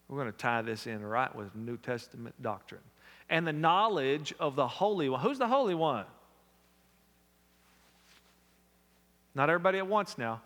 We're 0.09 0.19
going 0.19 0.33
to 0.33 0.39
tie 0.39 0.63
this 0.63 0.87
in 0.87 1.05
right 1.05 1.35
with 1.35 1.55
New 1.55 1.77
Testament 1.77 2.35
doctrine. 2.43 2.81
And 3.29 3.47
the 3.47 3.53
knowledge 3.53 4.35
of 4.41 4.57
the 4.57 4.67
Holy 4.67 5.09
One. 5.09 5.21
Who's 5.21 5.39
the 5.39 5.47
Holy 5.47 5.75
One? 5.75 6.05
Not 9.35 9.49
everybody 9.49 9.79
at 9.79 9.87
once 9.87 10.19
now. 10.19 10.43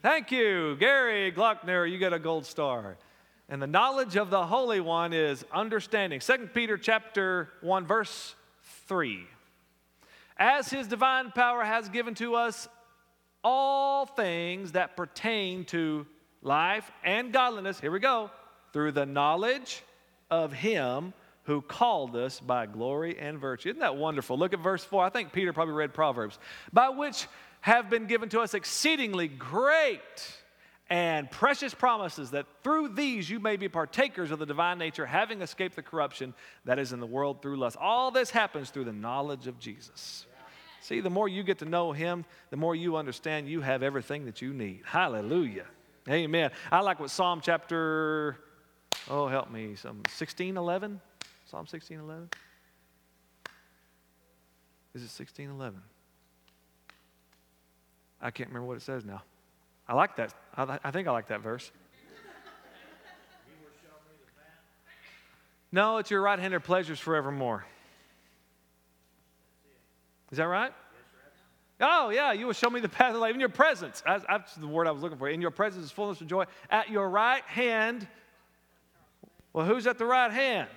Thank 0.00 0.30
you, 0.30 0.76
Gary 0.76 1.32
Glockner. 1.32 1.90
You 1.90 1.98
get 1.98 2.12
a 2.12 2.18
gold 2.18 2.46
star. 2.46 2.96
And 3.48 3.60
the 3.60 3.66
knowledge 3.66 4.16
of 4.16 4.30
the 4.30 4.46
Holy 4.46 4.80
One 4.80 5.12
is 5.12 5.44
understanding. 5.52 6.20
2 6.20 6.50
Peter 6.54 6.78
chapter 6.78 7.48
1, 7.62 7.86
verse 7.86 8.34
3. 8.86 9.26
As 10.36 10.68
his 10.68 10.86
divine 10.86 11.32
power 11.32 11.64
has 11.64 11.88
given 11.88 12.14
to 12.16 12.36
us 12.36 12.68
all 13.42 14.06
things 14.06 14.72
that 14.72 14.96
pertain 14.96 15.64
to 15.66 16.06
life 16.42 16.90
and 17.02 17.32
godliness, 17.32 17.80
here 17.80 17.90
we 17.90 17.98
go, 17.98 18.30
through 18.72 18.92
the 18.92 19.06
knowledge 19.06 19.82
of 20.30 20.52
him 20.52 21.12
who 21.44 21.62
called 21.62 22.16
us 22.16 22.40
by 22.40 22.66
glory 22.66 23.18
and 23.18 23.38
virtue. 23.38 23.70
Isn't 23.70 23.80
that 23.80 23.96
wonderful? 23.96 24.36
Look 24.36 24.52
at 24.52 24.58
verse 24.58 24.84
4. 24.84 25.04
I 25.04 25.10
think 25.10 25.32
Peter 25.32 25.52
probably 25.52 25.74
read 25.74 25.94
Proverbs. 25.94 26.38
By 26.72 26.88
which 26.88 27.26
have 27.66 27.90
been 27.90 28.06
given 28.06 28.28
to 28.28 28.38
us 28.38 28.54
exceedingly 28.54 29.26
great 29.26 29.98
and 30.88 31.28
precious 31.28 31.74
promises 31.74 32.30
that 32.30 32.46
through 32.62 32.90
these 32.90 33.28
you 33.28 33.40
may 33.40 33.56
be 33.56 33.68
partakers 33.68 34.30
of 34.30 34.38
the 34.38 34.46
divine 34.46 34.78
nature, 34.78 35.04
having 35.04 35.42
escaped 35.42 35.74
the 35.74 35.82
corruption 35.82 36.32
that 36.64 36.78
is 36.78 36.92
in 36.92 37.00
the 37.00 37.06
world 37.06 37.42
through 37.42 37.56
lust. 37.56 37.76
All 37.80 38.12
this 38.12 38.30
happens 38.30 38.70
through 38.70 38.84
the 38.84 38.92
knowledge 38.92 39.48
of 39.48 39.58
Jesus. 39.58 40.26
See, 40.80 41.00
the 41.00 41.10
more 41.10 41.28
you 41.28 41.42
get 41.42 41.58
to 41.58 41.64
know 41.64 41.90
him, 41.90 42.24
the 42.50 42.56
more 42.56 42.76
you 42.76 42.94
understand 42.94 43.48
you 43.48 43.62
have 43.62 43.82
everything 43.82 44.26
that 44.26 44.40
you 44.40 44.54
need. 44.54 44.82
Hallelujah. 44.84 45.66
Amen. 46.08 46.52
I 46.70 46.82
like 46.82 47.00
what 47.00 47.10
Psalm 47.10 47.40
chapter, 47.42 48.36
oh, 49.10 49.26
help 49.26 49.50
me, 49.50 49.74
some 49.74 49.96
1611? 49.96 51.00
Psalm 51.46 51.66
1611? 51.66 52.28
Is 54.94 55.02
it 55.02 55.10
1611? 55.10 55.82
I 58.20 58.30
can't 58.30 58.48
remember 58.48 58.68
what 58.68 58.76
it 58.76 58.82
says 58.82 59.04
now. 59.04 59.22
I 59.88 59.94
like 59.94 60.16
that. 60.16 60.34
I, 60.56 60.78
I 60.82 60.90
think 60.90 61.06
I 61.06 61.12
like 61.12 61.28
that 61.28 61.40
verse. 61.40 61.70
No, 65.72 65.98
it's 65.98 66.10
your 66.10 66.22
right 66.22 66.38
handed 66.38 66.64
pleasures 66.64 66.98
forevermore. 66.98 67.66
Is 70.30 70.38
that 70.38 70.44
right? 70.44 70.72
Oh, 71.80 72.08
yeah, 72.08 72.32
you 72.32 72.46
will 72.46 72.54
show 72.54 72.70
me 72.70 72.80
the 72.80 72.88
path 72.88 73.14
of 73.14 73.20
life 73.20 73.34
in 73.34 73.40
your 73.40 73.50
presence. 73.50 74.02
That's 74.06 74.54
the 74.54 74.66
word 74.66 74.86
I 74.86 74.90
was 74.90 75.02
looking 75.02 75.18
for. 75.18 75.28
In 75.28 75.42
your 75.42 75.50
presence 75.50 75.84
is 75.84 75.90
fullness 75.90 76.20
of 76.20 76.26
joy. 76.26 76.44
At 76.70 76.88
your 76.88 77.08
right 77.10 77.42
hand, 77.44 78.08
well, 79.52 79.66
who's 79.66 79.86
at 79.86 79.98
the 79.98 80.06
right 80.06 80.32
hand? 80.32 80.68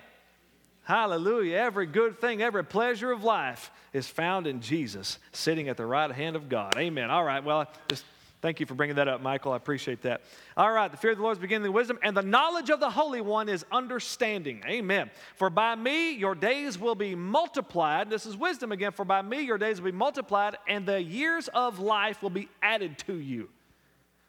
Hallelujah. 0.90 1.56
Every 1.56 1.86
good 1.86 2.20
thing, 2.20 2.42
every 2.42 2.64
pleasure 2.64 3.12
of 3.12 3.22
life 3.22 3.70
is 3.92 4.08
found 4.08 4.48
in 4.48 4.60
Jesus 4.60 5.20
sitting 5.30 5.68
at 5.68 5.76
the 5.76 5.86
right 5.86 6.10
hand 6.10 6.34
of 6.34 6.48
God. 6.48 6.76
Amen. 6.76 7.10
All 7.10 7.22
right, 7.22 7.44
well, 7.44 7.68
just 7.86 8.04
Thank 8.42 8.58
you 8.58 8.64
for 8.64 8.74
bringing 8.74 8.96
that 8.96 9.06
up, 9.06 9.20
Michael. 9.20 9.52
I 9.52 9.56
appreciate 9.56 10.00
that. 10.02 10.22
All 10.56 10.72
right, 10.72 10.90
the 10.90 10.96
fear 10.96 11.10
of 11.10 11.18
the 11.18 11.22
Lord 11.22 11.36
is 11.36 11.40
beginning 11.40 11.68
of 11.68 11.74
wisdom, 11.74 11.98
and 12.02 12.16
the 12.16 12.22
knowledge 12.22 12.70
of 12.70 12.80
the 12.80 12.88
Holy 12.88 13.20
One 13.20 13.50
is 13.50 13.66
understanding. 13.70 14.62
Amen. 14.66 15.10
For 15.36 15.50
by 15.50 15.74
me 15.74 16.12
your 16.12 16.34
days 16.34 16.78
will 16.78 16.94
be 16.94 17.14
multiplied. 17.14 18.08
This 18.08 18.24
is 18.24 18.38
wisdom 18.38 18.72
again. 18.72 18.92
For 18.92 19.04
by 19.04 19.20
me 19.20 19.42
your 19.42 19.58
days 19.58 19.78
will 19.78 19.92
be 19.92 19.96
multiplied, 19.98 20.56
and 20.66 20.86
the 20.86 21.02
years 21.02 21.48
of 21.48 21.80
life 21.80 22.22
will 22.22 22.30
be 22.30 22.48
added 22.62 22.96
to 23.00 23.14
you. 23.14 23.50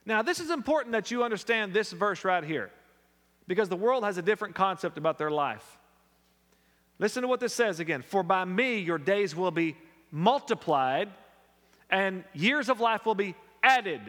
Now, 0.06 0.22
this 0.24 0.41
is 0.41 0.50
important 0.50 0.91
that 0.91 1.10
you 1.10 1.24
understand 1.24 1.74
this 1.74 1.94
verse 1.94 2.25
right 2.25 2.44
here, 2.44 2.70
because 3.48 3.70
the 3.70 3.77
world 3.77 4.03
has 4.03 4.18
a 4.18 4.22
different 4.22 4.56
concept 4.56 4.98
about 4.98 5.18
their 5.18 5.32
life. 5.32 5.77
Listen 7.01 7.24
to 7.24 7.27
what 7.27 7.39
this 7.39 7.53
says 7.53 7.79
again. 7.79 8.03
For 8.03 8.22
by 8.22 8.46
me 8.46 8.77
your 8.77 9.00
days 9.00 9.36
will 9.36 9.50
be 9.50 9.75
multiplied, 10.12 11.10
and 11.89 12.24
years 12.31 12.70
of 12.70 12.79
life 12.79 13.08
will 13.08 13.15
be 13.15 13.34
added. 13.63 14.01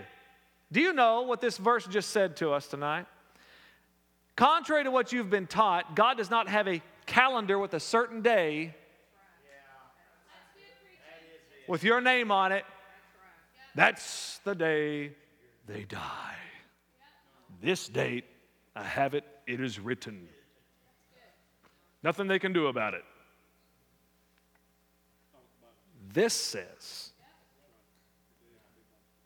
Do 0.70 0.80
you 0.80 0.92
know 0.92 1.22
what 1.22 1.40
this 1.40 1.56
verse 1.56 1.86
just 1.86 2.10
said 2.10 2.36
to 2.36 2.52
us 2.52 2.66
tonight? 2.66 3.06
Contrary 4.36 4.84
to 4.84 4.90
what 4.90 5.10
you've 5.10 5.30
been 5.30 5.46
taught, 5.46 5.96
God 5.96 6.18
does 6.18 6.28
not 6.28 6.48
have 6.48 6.68
a 6.68 6.82
calendar 7.06 7.58
with 7.58 7.72
a 7.72 7.80
certain 7.80 8.20
day 8.20 8.74
with 11.66 11.84
your 11.84 12.02
name 12.02 12.30
on 12.30 12.52
it. 12.52 12.64
That's 13.74 14.38
the 14.44 14.54
day 14.54 15.12
they 15.66 15.84
die. 15.84 16.36
This 17.62 17.88
date, 17.88 18.24
I 18.76 18.82
have 18.82 19.14
it, 19.14 19.24
it 19.46 19.62
is 19.62 19.80
written. 19.80 20.28
Nothing 22.02 22.26
they 22.26 22.38
can 22.38 22.52
do 22.52 22.66
about 22.66 22.94
it. 22.94 23.04
This 26.12 26.34
says, 26.34 27.12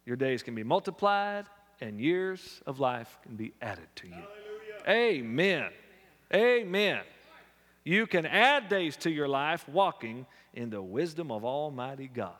your 0.04 0.16
days 0.16 0.42
can 0.42 0.54
be 0.54 0.62
multiplied 0.62 1.46
and 1.80 2.00
years 2.00 2.62
of 2.66 2.78
life 2.78 3.18
can 3.22 3.34
be 3.34 3.52
added 3.60 3.88
to 3.96 4.06
you. 4.06 4.14
Hallelujah. 4.86 5.20
Amen. 5.20 5.70
Amen. 6.32 7.00
You 7.84 8.06
can 8.06 8.26
add 8.26 8.68
days 8.68 8.96
to 8.98 9.10
your 9.10 9.28
life 9.28 9.68
walking 9.68 10.26
in 10.54 10.70
the 10.70 10.82
wisdom 10.82 11.30
of 11.30 11.44
Almighty 11.44 12.08
God. 12.12 12.34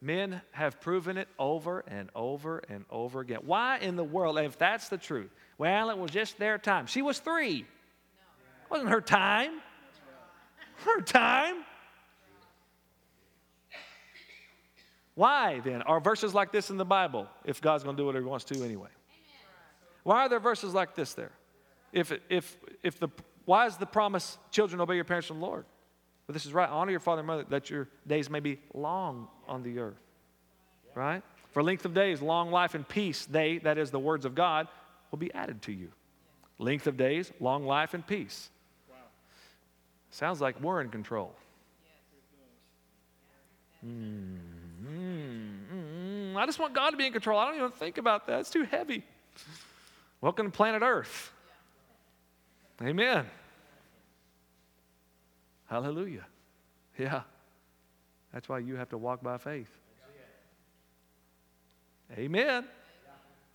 Men 0.00 0.42
have 0.52 0.80
proven 0.80 1.16
it 1.16 1.28
over 1.38 1.82
and 1.88 2.10
over 2.14 2.62
and 2.68 2.84
over 2.90 3.20
again. 3.20 3.40
Why 3.44 3.78
in 3.78 3.96
the 3.96 4.04
world, 4.04 4.38
if 4.38 4.58
that's 4.58 4.88
the 4.88 4.98
truth? 4.98 5.30
Well, 5.56 5.88
it 5.88 5.96
was 5.96 6.10
just 6.10 6.38
their 6.38 6.58
time. 6.58 6.86
She 6.86 7.00
was 7.00 7.20
three. 7.20 7.64
Wasn't 8.74 8.90
her 8.90 9.00
time. 9.00 9.52
Her 10.84 11.00
time. 11.00 11.64
Why 15.14 15.60
then 15.60 15.82
are 15.82 16.00
verses 16.00 16.34
like 16.34 16.50
this 16.50 16.70
in 16.70 16.76
the 16.76 16.84
Bible 16.84 17.28
if 17.44 17.60
God's 17.60 17.84
going 17.84 17.94
to 17.94 18.02
do 18.02 18.04
whatever 18.04 18.24
He 18.24 18.28
wants 18.28 18.44
to 18.46 18.64
anyway? 18.64 18.88
Why 20.02 20.22
are 20.22 20.28
there 20.28 20.40
verses 20.40 20.74
like 20.74 20.96
this 20.96 21.14
there? 21.14 21.30
If, 21.92 22.12
if, 22.28 22.56
if 22.82 22.98
the, 22.98 23.10
why 23.44 23.66
is 23.66 23.76
the 23.76 23.86
promise, 23.86 24.38
children, 24.50 24.80
obey 24.80 24.96
your 24.96 25.04
parents 25.04 25.28
from 25.28 25.38
the 25.38 25.46
Lord? 25.46 25.66
But 26.26 26.32
this 26.32 26.44
is 26.44 26.52
right. 26.52 26.68
Honor 26.68 26.90
your 26.90 26.98
father 26.98 27.20
and 27.20 27.28
mother 27.28 27.44
that 27.50 27.70
your 27.70 27.86
days 28.08 28.28
may 28.28 28.40
be 28.40 28.58
long 28.74 29.28
on 29.46 29.62
the 29.62 29.78
earth. 29.78 30.02
Right? 30.96 31.22
For 31.52 31.62
length 31.62 31.84
of 31.84 31.94
days, 31.94 32.20
long 32.20 32.50
life 32.50 32.74
and 32.74 32.88
peace, 32.88 33.24
they, 33.26 33.58
that 33.58 33.78
is 33.78 33.92
the 33.92 34.00
words 34.00 34.24
of 34.24 34.34
God, 34.34 34.66
will 35.12 35.18
be 35.18 35.32
added 35.32 35.62
to 35.62 35.72
you. 35.72 35.92
Length 36.58 36.88
of 36.88 36.96
days, 36.96 37.30
long 37.38 37.66
life 37.66 37.94
and 37.94 38.04
peace. 38.04 38.50
Sounds 40.14 40.40
like 40.40 40.60
we're 40.60 40.80
in 40.80 40.90
control. 40.90 41.34
Hmm. 43.80 44.36
Mm, 44.86 46.36
I 46.36 46.46
just 46.46 46.60
want 46.60 46.72
God 46.72 46.90
to 46.90 46.96
be 46.96 47.04
in 47.04 47.12
control. 47.12 47.36
I 47.36 47.46
don't 47.46 47.56
even 47.56 47.72
think 47.72 47.98
about 47.98 48.28
that. 48.28 48.38
It's 48.38 48.50
too 48.50 48.62
heavy. 48.62 49.02
Welcome 50.20 50.52
to 50.52 50.56
planet 50.56 50.82
Earth. 50.82 51.32
Amen. 52.80 53.26
Hallelujah. 55.66 56.26
Yeah. 56.96 57.22
That's 58.32 58.48
why 58.48 58.60
you 58.60 58.76
have 58.76 58.90
to 58.90 58.98
walk 58.98 59.20
by 59.20 59.36
faith. 59.36 59.76
Amen. 62.16 62.64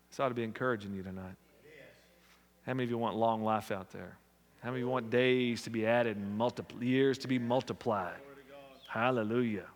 This 0.10 0.20
ought 0.20 0.28
to 0.28 0.36
be 0.36 0.44
encouraging 0.44 0.94
you 0.94 1.04
tonight. 1.04 1.38
How 2.66 2.74
many 2.74 2.84
of 2.84 2.90
you 2.90 2.98
want 2.98 3.16
long 3.16 3.46
life 3.46 3.72
out 3.72 3.92
there? 3.92 4.19
How 4.62 4.72
many 4.72 4.84
want 4.84 5.10
days 5.10 5.62
to 5.64 5.70
be 5.70 5.86
added 5.86 6.18
and 6.18 6.38
multiple 6.38 6.84
years 6.84 7.18
to 7.20 7.28
be 7.28 7.40
multiplied? 7.40 8.16
Hallelujah. 8.88 9.68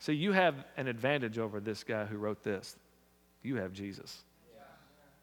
See, 0.00 0.12
you 0.12 0.32
have 0.32 0.66
an 0.76 0.86
advantage 0.86 1.38
over 1.38 1.60
this 1.60 1.82
guy 1.82 2.04
who 2.04 2.18
wrote 2.18 2.42
this. 2.42 2.76
You 3.42 3.56
have 3.56 3.72
Jesus. 3.72 4.24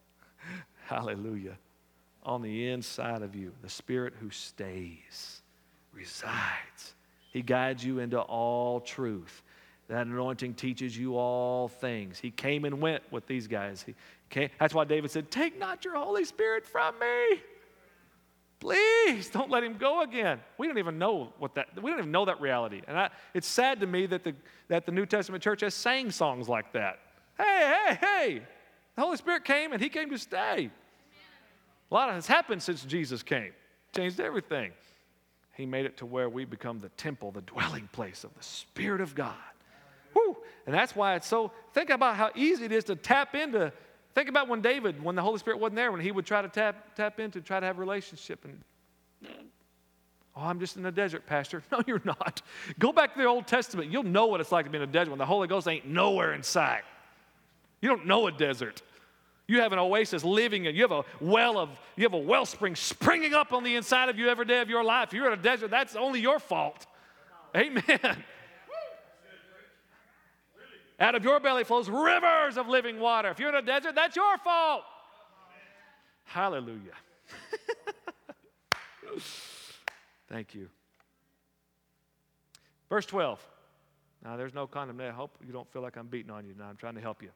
Hallelujah. 0.86 1.58
On 2.24 2.42
the 2.42 2.70
inside 2.70 3.22
of 3.22 3.36
you, 3.36 3.52
the 3.62 3.70
Spirit 3.70 4.14
who 4.20 4.30
stays, 4.30 5.42
resides. 5.94 6.96
He 7.32 7.42
guides 7.42 7.84
you 7.84 8.00
into 8.00 8.20
all 8.20 8.80
truth. 8.80 9.44
That 9.88 10.08
anointing 10.08 10.54
teaches 10.54 10.98
you 10.98 11.18
all 11.18 11.68
things. 11.68 12.18
He 12.18 12.32
came 12.32 12.66
and 12.66 12.80
went 12.80 13.04
with 13.12 13.28
these 13.28 13.48
guys. 13.48 13.84
He 13.84 13.94
came, 14.30 14.50
that's 14.60 14.74
why 14.74 14.86
David 14.86 15.12
said, 15.12 15.30
Take 15.30 15.60
not 15.60 15.84
your 15.84 15.96
Holy 15.96 16.24
Spirit 16.24 16.66
from 16.66 16.98
me. 16.98 17.42
Please 18.62 19.28
don't 19.28 19.50
let 19.50 19.64
him 19.64 19.76
go 19.78 20.04
again. 20.04 20.40
We 20.60 20.68
don't 20.68 20.78
even 20.78 21.00
know 21.00 21.34
what 21.40 21.56
that, 21.56 21.70
we 21.82 21.90
don't 21.90 22.00
even 22.00 22.12
know 22.12 22.26
that 22.26 22.40
reality. 22.40 22.84
And 22.88 22.98
I, 22.98 23.10
it's 23.34 23.48
sad 23.48 23.80
to 23.80 23.88
me 23.88 24.06
that 24.06 24.24
the, 24.24 24.36
that 24.68 24.86
the 24.86 24.92
New 24.92 25.08
Testament 25.08 25.44
church 25.44 25.62
has 25.62 25.74
sang 25.74 26.12
songs 26.12 26.48
like 26.48 26.72
that. 26.74 27.00
Hey, 27.40 27.74
hey, 27.88 27.98
hey, 28.00 28.42
the 28.96 29.02
Holy 29.02 29.18
Spirit 29.18 29.46
came 29.46 29.74
and 29.74 29.82
he 29.82 29.90
came 29.90 30.12
to 30.12 30.18
stay. 30.20 30.70
A 31.90 31.94
lot 31.94 32.14
has 32.14 32.28
happened 32.28 32.62
since 32.62 32.86
Jesus 32.86 33.24
came, 33.24 33.52
changed 33.96 34.20
everything. 34.20 34.72
He 35.56 35.66
made 35.66 35.88
it 35.88 35.98
to 35.98 36.06
where 36.06 36.30
we 36.30 36.46
become 36.46 36.78
the 36.78 36.90
temple, 36.90 37.32
the 37.32 37.42
dwelling 37.42 37.90
place 37.92 38.24
of 38.24 38.34
the 38.38 38.44
Spirit 38.44 39.02
of 39.02 39.16
God. 39.16 39.34
Whew. 40.14 40.38
And 40.68 40.76
that's 40.76 40.96
why 40.96 41.16
it's 41.16 41.28
so, 41.28 41.52
think 41.74 41.90
about 41.90 42.16
how 42.16 42.30
easy 42.36 42.66
it 42.66 42.72
is 42.72 42.84
to 42.86 42.96
tap 42.96 43.34
into 43.34 43.74
Think 44.14 44.30
about 44.30 44.48
when 44.48 44.62
David, 44.62 45.02
when 45.04 45.16
the 45.16 45.22
Holy 45.22 45.40
Spirit 45.40 45.60
wasn't 45.60 45.78
there, 45.78 45.92
when 45.92 46.02
he 46.02 46.12
would 46.12 46.26
try 46.26 46.42
to 46.42 46.50
tap, 46.50 46.96
tap 46.96 47.20
into, 47.20 47.40
try 47.42 47.60
to 47.60 47.66
have 47.66 47.78
a 47.78 47.80
relationship. 47.80 48.44
And, 48.44 48.62
oh, 50.36 50.42
I'm 50.42 50.60
just 50.60 50.76
in 50.76 50.84
the 50.84 50.92
desert, 50.92 51.26
Pastor. 51.26 51.64
No, 51.72 51.82
you're 51.88 52.02
not. 52.04 52.42
Go 52.78 52.92
back 52.92 53.14
to 53.14 53.22
the 53.22 53.28
Old 53.28 53.48
Testament. 53.48 53.92
You'll 53.92 54.04
know 54.04 54.26
what 54.26 54.42
it's 54.42 54.52
like 54.52 54.66
to 54.66 54.72
be 54.72 54.78
in 54.78 54.84
a 54.84 54.88
desert 54.88 55.12
when 55.12 55.20
the 55.20 55.26
Holy 55.26 55.48
Ghost 55.48 55.68
ain't 55.68 55.88
nowhere 55.88 56.34
in 56.34 56.44
sight. 56.44 56.84
You 57.82 57.90
don't 57.90 58.06
know 58.06 58.28
a 58.28 58.32
desert. 58.32 58.82
You 59.48 59.62
have 59.62 59.74
an 59.74 59.80
oasis 59.80 60.24
living 60.24 60.66
in, 60.66 60.76
you 60.76 60.82
have 60.84 60.92
a 60.92 61.04
well 61.20 61.58
of, 61.58 61.70
you 61.98 62.04
have 62.04 62.14
a 62.14 62.18
wellspring 62.18 62.76
springing 62.76 63.34
up 63.34 63.52
on 63.52 63.64
the 63.64 63.76
inside 63.76 64.08
of 64.08 64.18
you 64.18 64.30
every 64.30 64.46
day 64.46 64.62
of 64.62 64.70
your 64.70 64.84
life. 64.84 65.10
If 65.10 65.14
you're 65.14 65.28
in 65.28 65.38
a 65.38 65.42
desert, 65.42 65.72
that's 65.72 65.96
only 65.96 66.22
your 66.22 66.40
fault. 66.40 66.86
Amen. 67.56 68.24
Out 71.02 71.16
of 71.16 71.24
your 71.24 71.40
belly 71.40 71.64
flows 71.64 71.90
rivers 71.90 72.58
of 72.58 72.68
living 72.68 73.00
water. 73.00 73.30
If 73.30 73.40
you're 73.40 73.50
in 73.50 73.56
a 73.56 73.62
desert, 73.64 73.96
that's 73.96 74.16
your 74.16 74.38
fault. 74.38 74.84
Hallelujah. 76.26 76.94
Thank 80.30 80.54
you. 80.54 80.70
Verse 82.88 83.08
12. 83.08 83.44
Now, 84.24 84.38
there's 84.38 84.54
no 84.54 84.68
condemnation. 84.68 85.12
I 85.12 85.16
hope 85.16 85.36
you 85.44 85.52
don't 85.52 85.68
feel 85.74 85.82
like 85.82 85.98
I'm 85.98 86.06
beating 86.06 86.30
on 86.30 86.46
you. 86.46 86.54
Now, 86.56 86.66
I'm 86.66 86.78
trying 86.78 86.94
to 86.94 87.02
help 87.02 87.24
you. 87.24 87.30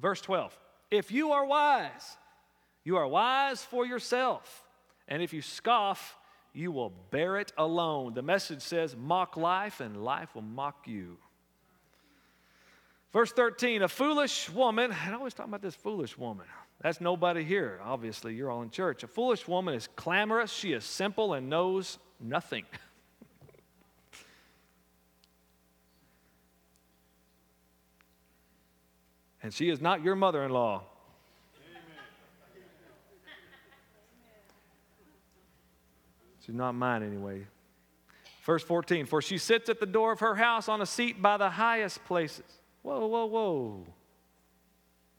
Verse 0.00 0.20
12. 0.20 0.58
If 0.90 1.12
you 1.12 1.30
are 1.30 1.46
wise, 1.46 2.16
you 2.82 2.96
are 2.96 3.06
wise 3.06 3.62
for 3.62 3.86
yourself. 3.86 4.64
And 5.06 5.22
if 5.22 5.32
you 5.32 5.40
scoff, 5.40 6.16
you 6.52 6.72
will 6.72 6.90
bear 7.12 7.38
it 7.38 7.52
alone. 7.56 8.14
The 8.14 8.22
message 8.22 8.62
says, 8.62 8.96
mock 8.96 9.36
life, 9.36 9.78
and 9.78 10.02
life 10.02 10.34
will 10.34 10.42
mock 10.42 10.88
you. 10.88 11.18
Verse 13.12 13.32
13, 13.32 13.82
a 13.82 13.88
foolish 13.88 14.50
woman, 14.50 14.92
I 14.92 15.14
always 15.14 15.32
talk 15.32 15.46
about 15.46 15.62
this 15.62 15.74
foolish 15.74 16.18
woman. 16.18 16.44
That's 16.82 17.00
nobody 17.00 17.42
here. 17.42 17.80
Obviously, 17.82 18.34
you're 18.34 18.50
all 18.50 18.60
in 18.62 18.68
church. 18.70 19.02
A 19.02 19.06
foolish 19.06 19.48
woman 19.48 19.72
is 19.74 19.88
clamorous, 19.96 20.52
she 20.52 20.74
is 20.74 20.84
simple, 20.84 21.32
and 21.32 21.48
knows 21.48 21.98
nothing. 22.20 22.66
and 29.42 29.54
she 29.54 29.70
is 29.70 29.80
not 29.80 30.04
your 30.04 30.14
mother 30.14 30.44
in 30.44 30.52
law. 30.52 30.82
She's 36.44 36.54
not 36.54 36.72
mine 36.72 37.02
anyway. 37.02 37.46
Verse 38.44 38.62
14, 38.62 39.06
for 39.06 39.20
she 39.20 39.36
sits 39.36 39.68
at 39.68 39.80
the 39.80 39.86
door 39.86 40.12
of 40.12 40.20
her 40.20 40.34
house 40.34 40.68
on 40.68 40.80
a 40.80 40.86
seat 40.86 41.20
by 41.20 41.36
the 41.36 41.50
highest 41.50 42.04
places. 42.04 42.57
Whoa, 42.82 43.06
whoa, 43.06 43.26
whoa. 43.26 43.86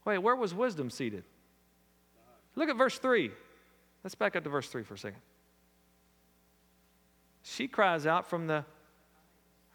Wait, 0.05 0.17
where 0.17 0.35
was 0.35 0.53
wisdom 0.53 0.89
seated? 0.89 1.23
Look 2.55 2.69
at 2.69 2.77
verse 2.77 2.97
3. 2.97 3.31
Let's 4.03 4.15
back 4.15 4.35
up 4.35 4.43
to 4.43 4.49
verse 4.49 4.67
3 4.69 4.83
for 4.83 4.95
a 4.95 4.97
second. 4.97 5.21
She 7.43 7.67
cries 7.67 8.05
out 8.05 8.29
from 8.29 8.47
the 8.47 8.65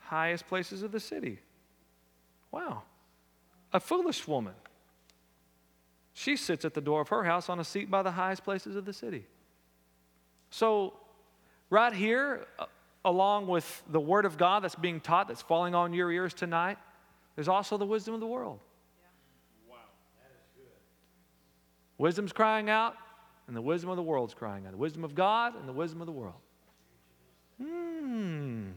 highest 0.01 0.47
places 0.47 0.83
of 0.83 0.92
the 0.92 1.01
city. 1.01 1.38
Wow. 2.51 2.83
A 3.73 3.81
foolish 3.81 4.27
woman. 4.29 4.55
She 6.12 6.37
sits 6.37 6.64
at 6.64 6.75
the 6.75 6.81
door 6.81 7.01
of 7.01 7.09
her 7.09 7.25
house 7.25 7.49
on 7.49 7.59
a 7.59 7.64
seat 7.64 7.90
by 7.90 8.03
the 8.03 8.12
highest 8.12 8.44
places 8.44 8.77
of 8.77 8.85
the 8.85 8.92
city. 8.92 9.27
So, 10.51 10.94
right 11.70 11.92
here, 11.92 12.47
uh, 12.59 12.66
along 13.05 13.49
with 13.49 13.83
the 13.90 13.99
Word 13.99 14.25
of 14.25 14.38
God 14.38 14.62
that's 14.62 14.77
being 14.77 15.01
taught, 15.01 15.27
that's 15.27 15.42
falling 15.42 15.75
on 15.75 15.92
your 15.92 16.12
ears 16.12 16.33
tonight, 16.33 16.79
there's 17.35 17.49
also 17.49 17.77
the 17.77 17.87
wisdom 17.87 18.14
of 18.14 18.20
the 18.20 18.27
world. 18.27 18.61
Yeah. 18.99 19.73
Wow. 19.73 19.77
That 20.18 20.31
is 20.40 20.49
good. 20.57 20.73
Wisdom's 21.99 22.33
crying 22.33 22.70
out, 22.70 22.97
and 23.47 23.57
the 23.57 23.62
wisdom 23.62 23.90
of 23.90 23.97
the 23.97 24.03
world's 24.03 24.35
crying 24.35 24.66
out. 24.66 24.73
The 24.73 24.79
wisdom 24.79 25.05
of 25.05 25.14
God 25.14 25.59
and 25.59 25.68
the 25.68 25.73
wisdom 25.73 26.01
of 26.01 26.07
the 26.07 26.12
world. 26.12 26.40
Hmm. 27.61 28.70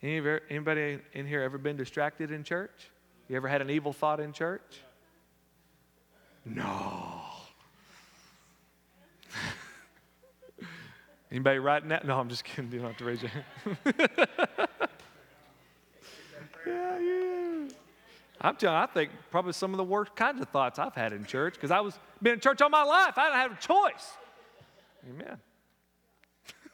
Anybody 0.00 1.00
in 1.12 1.26
here 1.26 1.42
ever 1.42 1.58
been 1.58 1.76
distracted 1.76 2.30
in 2.30 2.44
church? 2.44 2.90
You 3.28 3.36
ever 3.36 3.48
had 3.48 3.60
an 3.60 3.68
evil 3.68 3.92
thought 3.92 4.20
in 4.20 4.32
church? 4.32 4.80
No. 6.44 7.27
Anybody 11.30 11.58
right 11.58 11.84
now? 11.84 12.00
No, 12.04 12.18
I'm 12.18 12.28
just 12.28 12.44
kidding. 12.44 12.72
You 12.72 12.78
don't 12.78 12.88
have 12.88 12.96
to 12.98 13.04
raise 13.04 13.22
your 13.22 13.30
hand. 13.30 13.46
yeah, 16.66 16.98
yeah. 16.98 17.68
I'm 18.40 18.56
telling 18.56 18.76
you, 18.76 18.82
I 18.82 18.86
think 18.86 19.10
probably 19.30 19.52
some 19.52 19.74
of 19.74 19.78
the 19.78 19.84
worst 19.84 20.14
kinds 20.16 20.40
of 20.40 20.48
thoughts 20.48 20.78
I've 20.78 20.94
had 20.94 21.12
in 21.12 21.24
church 21.24 21.54
because 21.54 21.70
I 21.70 21.80
was 21.80 21.98
been 22.22 22.34
in 22.34 22.40
church 22.40 22.62
all 22.62 22.70
my 22.70 22.84
life. 22.84 23.18
I 23.18 23.26
didn't 23.26 23.40
have 23.40 23.52
a 23.52 23.60
choice. 23.60 24.12
Amen. 25.10 25.38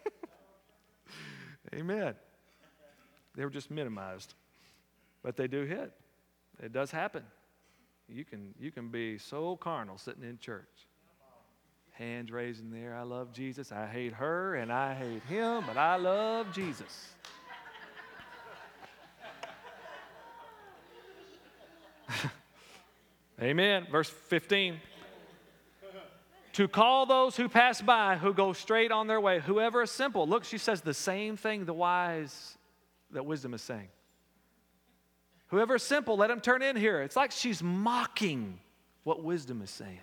Amen. 1.75 2.15
They 3.35 3.45
were 3.45 3.51
just 3.51 3.71
minimized, 3.71 4.35
but 5.23 5.37
they 5.37 5.49
do 5.49 5.65
hit. 5.65 5.93
It 6.63 6.73
does 6.73 6.91
happen. 6.91 7.25
You 8.09 8.25
can, 8.25 8.55
you 8.61 8.71
can 8.71 8.89
be 8.89 9.19
so 9.19 9.57
carnal 9.57 9.99
sitting 9.99 10.23
in 10.23 10.39
church. 10.39 10.87
Hands 11.95 12.31
raised 12.31 12.63
in 12.63 12.71
there. 12.71 12.95
I 12.95 13.03
love 13.03 13.33
Jesus. 13.33 13.73
I 13.73 13.87
hate 13.87 14.13
her 14.15 14.55
and 14.57 14.73
I 14.73 14.95
hate 14.95 15.23
him, 15.25 15.65
but 15.67 15.77
I 15.77 15.97
love 15.97 16.53
Jesus. 16.53 17.09
Amen. 23.41 23.87
Verse 23.91 24.11
15 24.11 24.81
to 26.55 26.69
call 26.69 27.05
those 27.05 27.37
who 27.37 27.49
pass 27.49 27.83
by 27.83 28.17
who 28.17 28.33
go 28.33 28.53
straight 28.53 28.93
on 28.93 29.09
their 29.09 29.21
way, 29.21 29.41
whoever 29.41 29.83
is 29.83 29.91
simple. 29.91 30.27
Look, 30.27 30.45
she 30.45 30.57
says 30.57 30.81
the 30.81 30.95
same 30.95 31.37
thing 31.37 31.65
the 31.65 31.75
wise 31.75 32.57
that 33.11 33.27
wisdom 33.27 33.55
is 33.55 33.63
saying. 33.63 33.89
Whoever 35.49 35.75
is 35.75 35.83
simple, 35.83 36.17
let 36.17 36.31
him 36.31 36.41
turn 36.41 36.63
in 36.63 36.77
here. 36.77 37.03
It's 37.03 37.17
like 37.17 37.33
she's 37.33 37.61
mocking 37.61 38.61
what 39.03 39.23
wisdom 39.25 39.63
is 39.63 39.71
saying. 39.71 39.99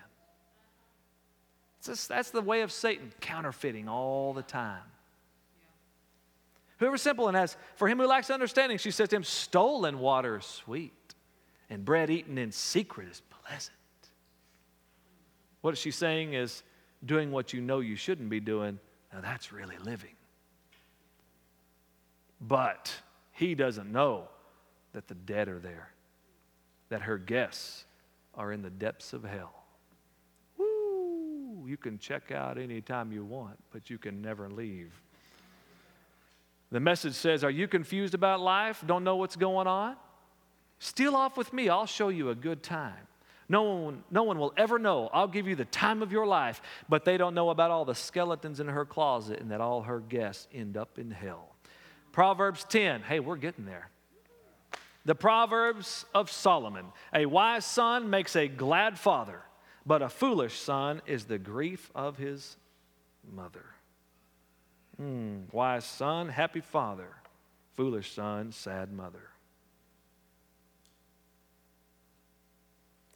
Just, 1.83 2.07
that's 2.07 2.31
the 2.31 2.41
way 2.41 2.61
of 2.61 2.71
Satan, 2.71 3.11
counterfeiting 3.21 3.89
all 3.89 4.33
the 4.33 4.43
time. 4.43 4.83
Whoever 6.77 6.97
simple 6.97 7.27
and 7.27 7.37
has, 7.37 7.57
for 7.75 7.87
him 7.87 7.99
who 7.99 8.07
lacks 8.07 8.29
understanding, 8.29 8.77
she 8.77 8.91
says 8.91 9.09
to 9.09 9.15
him, 9.15 9.23
stolen 9.23 9.99
water 9.99 10.37
is 10.37 10.45
sweet, 10.45 11.15
and 11.69 11.85
bread 11.85 12.09
eaten 12.09 12.37
in 12.37 12.51
secret 12.51 13.07
is 13.09 13.21
pleasant. 13.43 13.75
What 15.61 15.77
she's 15.77 15.95
saying 15.95 16.33
is 16.33 16.63
doing 17.05 17.31
what 17.31 17.53
you 17.53 17.61
know 17.61 17.79
you 17.79 17.95
shouldn't 17.95 18.29
be 18.29 18.39
doing. 18.39 18.79
Now 19.13 19.21
that's 19.21 19.51
really 19.51 19.77
living. 19.77 20.15
But 22.39 22.93
he 23.31 23.53
doesn't 23.53 23.91
know 23.91 24.27
that 24.93 25.07
the 25.07 25.15
dead 25.15 25.47
are 25.47 25.59
there, 25.59 25.91
that 26.89 27.03
her 27.03 27.17
guests 27.17 27.85
are 28.33 28.51
in 28.51 28.61
the 28.61 28.69
depths 28.69 29.13
of 29.13 29.23
hell. 29.23 29.60
You 31.71 31.77
can 31.77 31.99
check 31.99 32.33
out 32.33 32.57
anytime 32.57 33.13
you 33.13 33.23
want, 33.23 33.57
but 33.71 33.89
you 33.89 33.97
can 33.97 34.21
never 34.21 34.49
leave. 34.49 34.91
The 36.69 36.81
message 36.81 37.13
says, 37.13 37.45
Are 37.45 37.49
you 37.49 37.65
confused 37.65 38.13
about 38.13 38.41
life? 38.41 38.83
Don't 38.85 39.05
know 39.05 39.15
what's 39.15 39.37
going 39.37 39.67
on? 39.67 39.95
Steal 40.79 41.15
off 41.15 41.37
with 41.37 41.53
me. 41.53 41.69
I'll 41.69 41.85
show 41.85 42.09
you 42.09 42.29
a 42.29 42.35
good 42.35 42.61
time. 42.61 43.07
No 43.47 43.63
one, 43.63 44.03
no 44.11 44.23
one 44.23 44.37
will 44.37 44.53
ever 44.57 44.79
know. 44.79 45.09
I'll 45.13 45.29
give 45.29 45.47
you 45.47 45.55
the 45.55 45.63
time 45.63 46.01
of 46.01 46.11
your 46.11 46.27
life, 46.27 46.61
but 46.89 47.05
they 47.05 47.15
don't 47.15 47.33
know 47.33 47.51
about 47.51 47.71
all 47.71 47.85
the 47.85 47.95
skeletons 47.95 48.59
in 48.59 48.67
her 48.67 48.83
closet 48.83 49.39
and 49.39 49.49
that 49.51 49.61
all 49.61 49.83
her 49.83 50.01
guests 50.01 50.49
end 50.53 50.75
up 50.75 50.99
in 50.99 51.09
hell. 51.09 51.55
Proverbs 52.11 52.65
10. 52.67 52.99
Hey, 53.03 53.21
we're 53.21 53.37
getting 53.37 53.63
there. 53.63 53.89
The 55.05 55.15
Proverbs 55.15 56.03
of 56.13 56.29
Solomon. 56.29 56.87
A 57.13 57.27
wise 57.27 57.63
son 57.63 58.09
makes 58.09 58.35
a 58.35 58.49
glad 58.49 58.99
father, 58.99 59.39
but 59.85 60.01
a 60.01 60.09
foolish 60.09 60.59
son 60.59 61.01
is 61.05 61.25
the 61.25 61.37
grief 61.37 61.91
of 61.95 62.17
his 62.17 62.57
mother. 63.33 63.65
Hmm. 64.97 65.43
Wise 65.51 65.85
son, 65.85 66.29
happy 66.29 66.61
father. 66.61 67.09
Foolish 67.73 68.13
son, 68.13 68.51
sad 68.51 68.91
mother. 68.91 69.29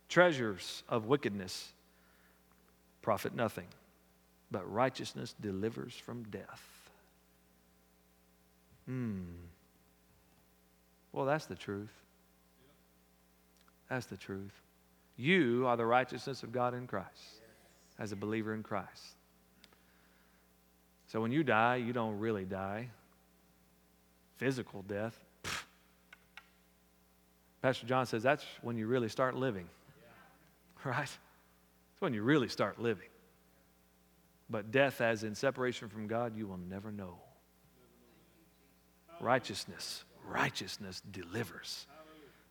Treasures 0.08 0.84
of 0.88 1.06
wickedness 1.06 1.74
profit 3.06 3.36
nothing, 3.36 3.68
but 4.50 4.68
righteousness 4.72 5.36
delivers 5.40 5.94
from 5.94 6.24
death. 6.24 6.90
Hmm. 8.88 9.22
Well, 11.14 11.28
that's 11.28 11.46
the 11.46 11.56
truth. 11.56 11.94
That's 13.90 14.08
the 14.08 14.18
truth. 14.18 14.65
You 15.18 15.66
are 15.68 15.78
the 15.78 15.86
righteousness 15.86 16.44
of 16.44 16.52
God 16.52 16.74
in 16.74 16.88
Christ 16.88 17.42
as 17.98 18.12
a 18.12 18.16
believer 18.16 18.54
in 18.54 18.64
Christ. 18.64 19.16
So 21.08 21.22
when 21.22 21.32
you 21.32 21.44
die, 21.44 21.78
you 21.78 21.94
don't 21.94 22.20
really 22.20 22.44
die. 22.44 22.90
Physical 24.38 24.82
death. 24.82 25.18
Pastor 27.62 27.88
John 27.88 28.06
says 28.06 28.22
that's 28.22 28.46
when 28.62 28.78
you 28.78 28.88
really 28.88 29.10
start 29.10 29.36
living. 29.36 29.68
right? 30.84 31.04
It's 31.04 32.02
when 32.02 32.14
you 32.14 32.22
really 32.22 32.50
start 32.50 32.82
living. 32.82 33.08
But 34.50 34.72
death, 34.72 35.02
as 35.02 35.24
in 35.24 35.34
separation 35.34 35.88
from 35.88 36.08
God, 36.08 36.36
you 36.36 36.48
will 36.48 36.60
never 36.70 36.92
know. 36.92 37.18
Righteousness, 39.20 40.04
righteousness 40.28 41.02
delivers 41.12 41.88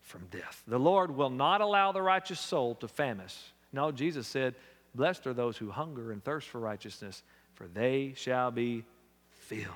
from 0.04 0.26
death. 0.30 0.62
The 0.68 0.78
Lord 0.78 1.10
will 1.10 1.30
not 1.30 1.60
allow 1.60 1.90
the 1.90 2.02
righteous 2.02 2.38
soul 2.38 2.76
to 2.76 2.88
famish. 2.88 3.36
No, 3.72 3.90
Jesus 3.90 4.28
said, 4.28 4.54
Blessed 4.94 5.26
are 5.26 5.34
those 5.34 5.56
who 5.56 5.70
hunger 5.70 6.12
and 6.12 6.22
thirst 6.22 6.48
for 6.48 6.60
righteousness, 6.60 7.22
for 7.54 7.66
they 7.66 8.12
shall 8.16 8.52
be 8.52 8.84
filled. 9.30 9.74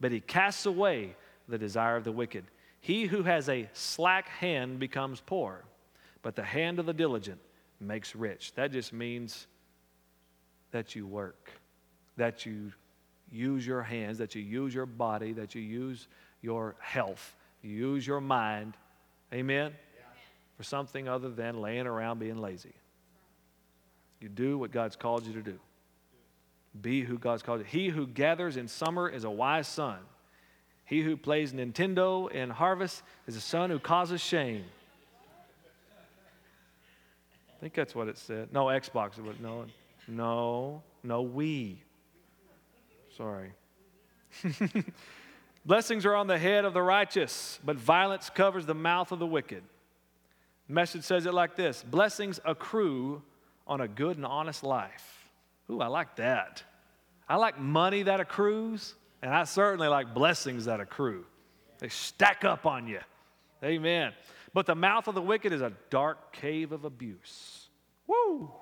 But 0.00 0.10
he 0.12 0.20
casts 0.20 0.66
away 0.66 1.14
the 1.46 1.58
desire 1.58 1.96
of 1.96 2.04
the 2.04 2.10
wicked. 2.10 2.44
He 2.80 3.06
who 3.06 3.22
has 3.22 3.48
a 3.48 3.68
slack 3.74 4.28
hand 4.28 4.78
becomes 4.78 5.20
poor, 5.20 5.64
but 6.22 6.34
the 6.34 6.42
hand 6.42 6.78
of 6.78 6.86
the 6.86 6.92
diligent 6.92 7.40
makes 7.78 8.16
rich. 8.16 8.52
That 8.54 8.72
just 8.72 8.92
means 8.92 9.46
that 10.72 10.96
you 10.96 11.06
work, 11.06 11.50
that 12.16 12.46
you 12.46 12.72
use 13.30 13.66
your 13.66 13.82
hands, 13.82 14.18
that 14.18 14.34
you 14.34 14.42
use 14.42 14.74
your 14.74 14.86
body, 14.86 15.32
that 15.34 15.54
you 15.54 15.62
use 15.62 16.08
your 16.42 16.76
health, 16.80 17.36
you 17.62 17.70
use 17.70 18.06
your 18.06 18.20
mind. 18.20 18.74
Amen? 19.32 19.72
For 20.56 20.62
something 20.62 21.08
other 21.08 21.30
than 21.30 21.60
laying 21.60 21.86
around 21.86 22.18
being 22.18 22.38
lazy. 22.38 22.74
You 24.20 24.28
do 24.28 24.56
what 24.58 24.72
God's 24.72 24.96
called 24.96 25.26
you 25.26 25.34
to 25.34 25.42
do. 25.42 25.58
Be 26.80 27.02
who 27.02 27.18
God's 27.18 27.42
called 27.42 27.60
you. 27.60 27.66
He 27.66 27.88
who 27.88 28.06
gathers 28.06 28.56
in 28.56 28.68
summer 28.68 29.08
is 29.08 29.24
a 29.24 29.30
wise 29.30 29.68
son. 29.68 29.98
He 30.84 31.02
who 31.02 31.16
plays 31.16 31.52
Nintendo 31.52 32.30
in 32.30 32.48
harvest 32.48 33.02
is 33.26 33.36
a 33.36 33.40
son 33.40 33.70
who 33.70 33.78
causes 33.78 34.20
shame. 34.20 34.64
I 37.56 37.60
think 37.60 37.74
that's 37.74 37.94
what 37.94 38.08
it 38.08 38.18
said. 38.18 38.52
No, 38.52 38.66
Xbox. 38.66 39.12
No, 39.40 39.64
no, 40.06 40.82
no, 41.02 41.24
Wii. 41.24 41.76
Sorry. 43.16 43.52
Blessings 45.66 46.06
are 46.06 46.14
on 46.14 46.28
the 46.28 46.38
head 46.38 46.64
of 46.64 46.74
the 46.74 46.82
righteous, 46.82 47.58
but 47.64 47.76
violence 47.76 48.30
covers 48.30 48.66
the 48.66 48.74
mouth 48.74 49.10
of 49.10 49.18
the 49.18 49.26
wicked. 49.26 49.64
The 50.68 50.72
message 50.72 51.02
says 51.02 51.26
it 51.26 51.34
like 51.34 51.56
this 51.56 51.82
Blessings 51.82 52.38
accrue 52.44 53.20
on 53.66 53.80
a 53.80 53.88
good 53.88 54.16
and 54.16 54.24
honest 54.24 54.62
life. 54.62 55.28
Ooh, 55.68 55.80
I 55.80 55.88
like 55.88 56.14
that. 56.16 56.62
I 57.28 57.34
like 57.34 57.58
money 57.58 58.04
that 58.04 58.20
accrues, 58.20 58.94
and 59.22 59.34
I 59.34 59.42
certainly 59.42 59.88
like 59.88 60.14
blessings 60.14 60.66
that 60.66 60.78
accrue. 60.78 61.26
They 61.80 61.88
stack 61.88 62.44
up 62.44 62.64
on 62.64 62.86
you. 62.86 63.00
Amen. 63.64 64.12
But 64.54 64.66
the 64.66 64.76
mouth 64.76 65.08
of 65.08 65.16
the 65.16 65.22
wicked 65.22 65.52
is 65.52 65.62
a 65.62 65.72
dark 65.90 66.32
cave 66.32 66.70
of 66.70 66.84
abuse. 66.84 67.68
Woo! 68.06 68.52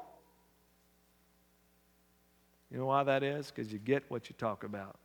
You 2.71 2.79
know 2.79 2.87
why 2.87 3.05
that 3.05 3.23
is? 3.23 3.51
Because 3.51 3.71
you 3.71 3.79
get 3.79 4.05
what 4.09 4.31
you 4.31 4.35
talk 4.39 4.65
about. 4.65 4.97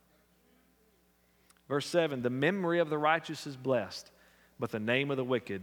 Verse 1.70 1.86
7 1.86 2.20
The 2.20 2.28
memory 2.28 2.80
of 2.80 2.90
the 2.90 2.98
righteous 2.98 3.46
is 3.46 3.56
blessed, 3.56 4.10
but 4.58 4.70
the 4.70 4.80
name 4.80 5.10
of 5.12 5.16
the 5.16 5.24
wicked 5.24 5.62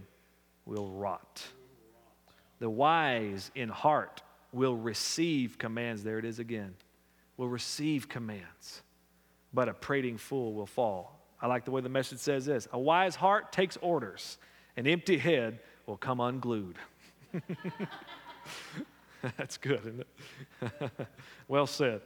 will 0.64 0.88
rot. 0.88 1.44
The 2.58 2.70
wise 2.70 3.52
in 3.54 3.68
heart 3.68 4.22
will 4.50 4.74
receive 4.74 5.58
commands. 5.58 6.02
There 6.02 6.18
it 6.18 6.24
is 6.24 6.38
again. 6.38 6.74
Will 7.36 7.48
receive 7.48 8.08
commands, 8.08 8.82
but 9.52 9.68
a 9.68 9.74
prating 9.74 10.16
fool 10.16 10.54
will 10.54 10.66
fall. 10.66 11.20
I 11.42 11.46
like 11.46 11.66
the 11.66 11.70
way 11.70 11.82
the 11.82 11.90
message 11.90 12.18
says 12.20 12.46
this 12.46 12.66
A 12.72 12.78
wise 12.78 13.14
heart 13.14 13.52
takes 13.52 13.76
orders, 13.76 14.38
an 14.78 14.86
empty 14.86 15.18
head 15.18 15.60
will 15.86 15.98
come 15.98 16.20
unglued. 16.20 16.78
That's 19.36 19.58
good, 19.58 19.80
isn't 19.80 20.06
it? 20.62 20.90
well 21.48 21.66
said. 21.66 22.00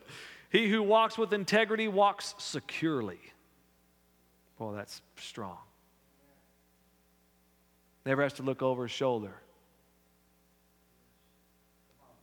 He 0.51 0.69
who 0.69 0.83
walks 0.83 1.17
with 1.17 1.33
integrity 1.33 1.87
walks 1.87 2.35
securely. 2.39 3.21
Boy, 4.63 4.77
that's 4.77 5.03
strong. 5.17 5.59
Never 8.07 8.23
has 8.23 8.35
to 8.35 8.45
look 8.45 8.63
over 8.63 8.85
his 8.85 8.93
shoulder. 8.93 9.33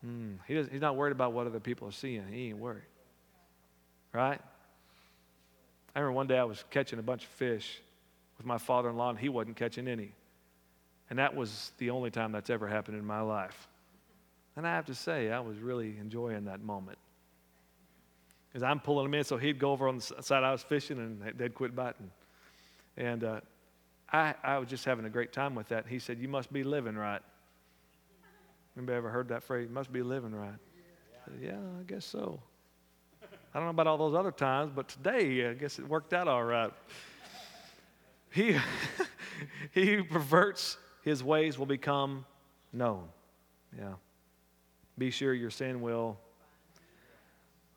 Mm, 0.05 0.37
he 0.47 0.53
does, 0.53 0.69
he's 0.71 0.79
not 0.79 0.95
worried 0.95 1.11
about 1.11 1.33
what 1.33 1.47
other 1.47 1.59
people 1.59 1.89
are 1.89 1.91
seeing. 1.91 2.25
He 2.31 2.47
ain't 2.47 2.57
worried. 2.57 2.87
Right? 4.13 4.39
I 5.93 5.99
remember 5.99 6.15
one 6.15 6.27
day 6.27 6.37
I 6.37 6.45
was 6.45 6.63
catching 6.69 6.97
a 6.97 7.01
bunch 7.01 7.25
of 7.25 7.29
fish 7.31 7.81
with 8.37 8.45
my 8.45 8.57
father 8.57 8.89
in 8.89 8.95
law, 8.95 9.09
and 9.09 9.19
he 9.19 9.27
wasn't 9.27 9.57
catching 9.57 9.89
any. 9.89 10.13
And 11.09 11.19
that 11.19 11.35
was 11.35 11.73
the 11.77 11.89
only 11.89 12.09
time 12.09 12.31
that's 12.31 12.49
ever 12.49 12.69
happened 12.69 12.97
in 12.97 13.05
my 13.05 13.19
life. 13.19 13.67
And 14.55 14.65
I 14.65 14.75
have 14.75 14.85
to 14.85 14.95
say, 14.95 15.29
I 15.29 15.41
was 15.41 15.57
really 15.57 15.97
enjoying 15.99 16.45
that 16.45 16.61
moment. 16.61 16.99
Because 18.47 18.63
I'm 18.63 18.79
pulling 18.79 19.07
them 19.07 19.13
in, 19.15 19.25
so 19.25 19.35
he'd 19.35 19.59
go 19.59 19.73
over 19.73 19.89
on 19.89 19.97
the 19.97 20.23
side 20.23 20.45
I 20.45 20.53
was 20.53 20.63
fishing, 20.63 20.99
and 20.99 21.37
they'd 21.37 21.53
quit 21.53 21.75
biting. 21.75 22.09
And 22.99 23.23
uh, 23.23 23.39
I, 24.11 24.35
I 24.43 24.57
was 24.57 24.69
just 24.69 24.83
having 24.83 25.05
a 25.05 25.09
great 25.09 25.31
time 25.31 25.55
with 25.55 25.69
that. 25.69 25.87
He 25.87 25.97
said, 25.97 26.19
You 26.19 26.27
must 26.27 26.51
be 26.51 26.63
living 26.63 26.95
right. 26.95 27.21
Anybody 28.77 28.97
ever 28.97 29.09
heard 29.09 29.29
that 29.29 29.41
phrase? 29.41 29.67
You 29.69 29.73
must 29.73 29.91
be 29.91 30.03
living 30.03 30.35
right. 30.35 30.49
I 30.49 31.31
said, 31.31 31.39
yeah, 31.41 31.57
I 31.79 31.83
guess 31.83 32.05
so. 32.05 32.39
I 33.53 33.57
don't 33.57 33.63
know 33.65 33.71
about 33.71 33.87
all 33.87 33.97
those 33.97 34.15
other 34.15 34.31
times, 34.31 34.71
but 34.75 34.87
today 34.87 35.49
I 35.49 35.53
guess 35.53 35.79
it 35.79 35.87
worked 35.87 36.13
out 36.13 36.27
all 36.27 36.43
right. 36.43 36.71
He, 38.31 38.55
he 39.73 39.95
who 39.95 40.03
perverts 40.03 40.77
his 41.01 41.23
ways 41.23 41.57
will 41.57 41.65
become 41.65 42.25
known. 42.71 43.07
Yeah. 43.77 43.93
Be 44.97 45.09
sure 45.09 45.33
your 45.33 45.49
sin 45.49 45.81
will. 45.81 46.17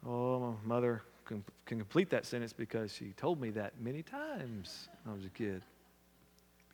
Oh, 0.06 0.56
mother 0.64 1.02
can, 1.32 1.44
can 1.64 1.78
complete 1.78 2.10
that 2.10 2.26
sentence 2.26 2.52
because 2.52 2.92
she 2.92 3.12
told 3.16 3.40
me 3.40 3.50
that 3.50 3.80
many 3.80 4.02
times 4.02 4.88
when 5.04 5.14
I 5.14 5.16
was 5.16 5.24
a 5.24 5.30
kid. 5.30 5.62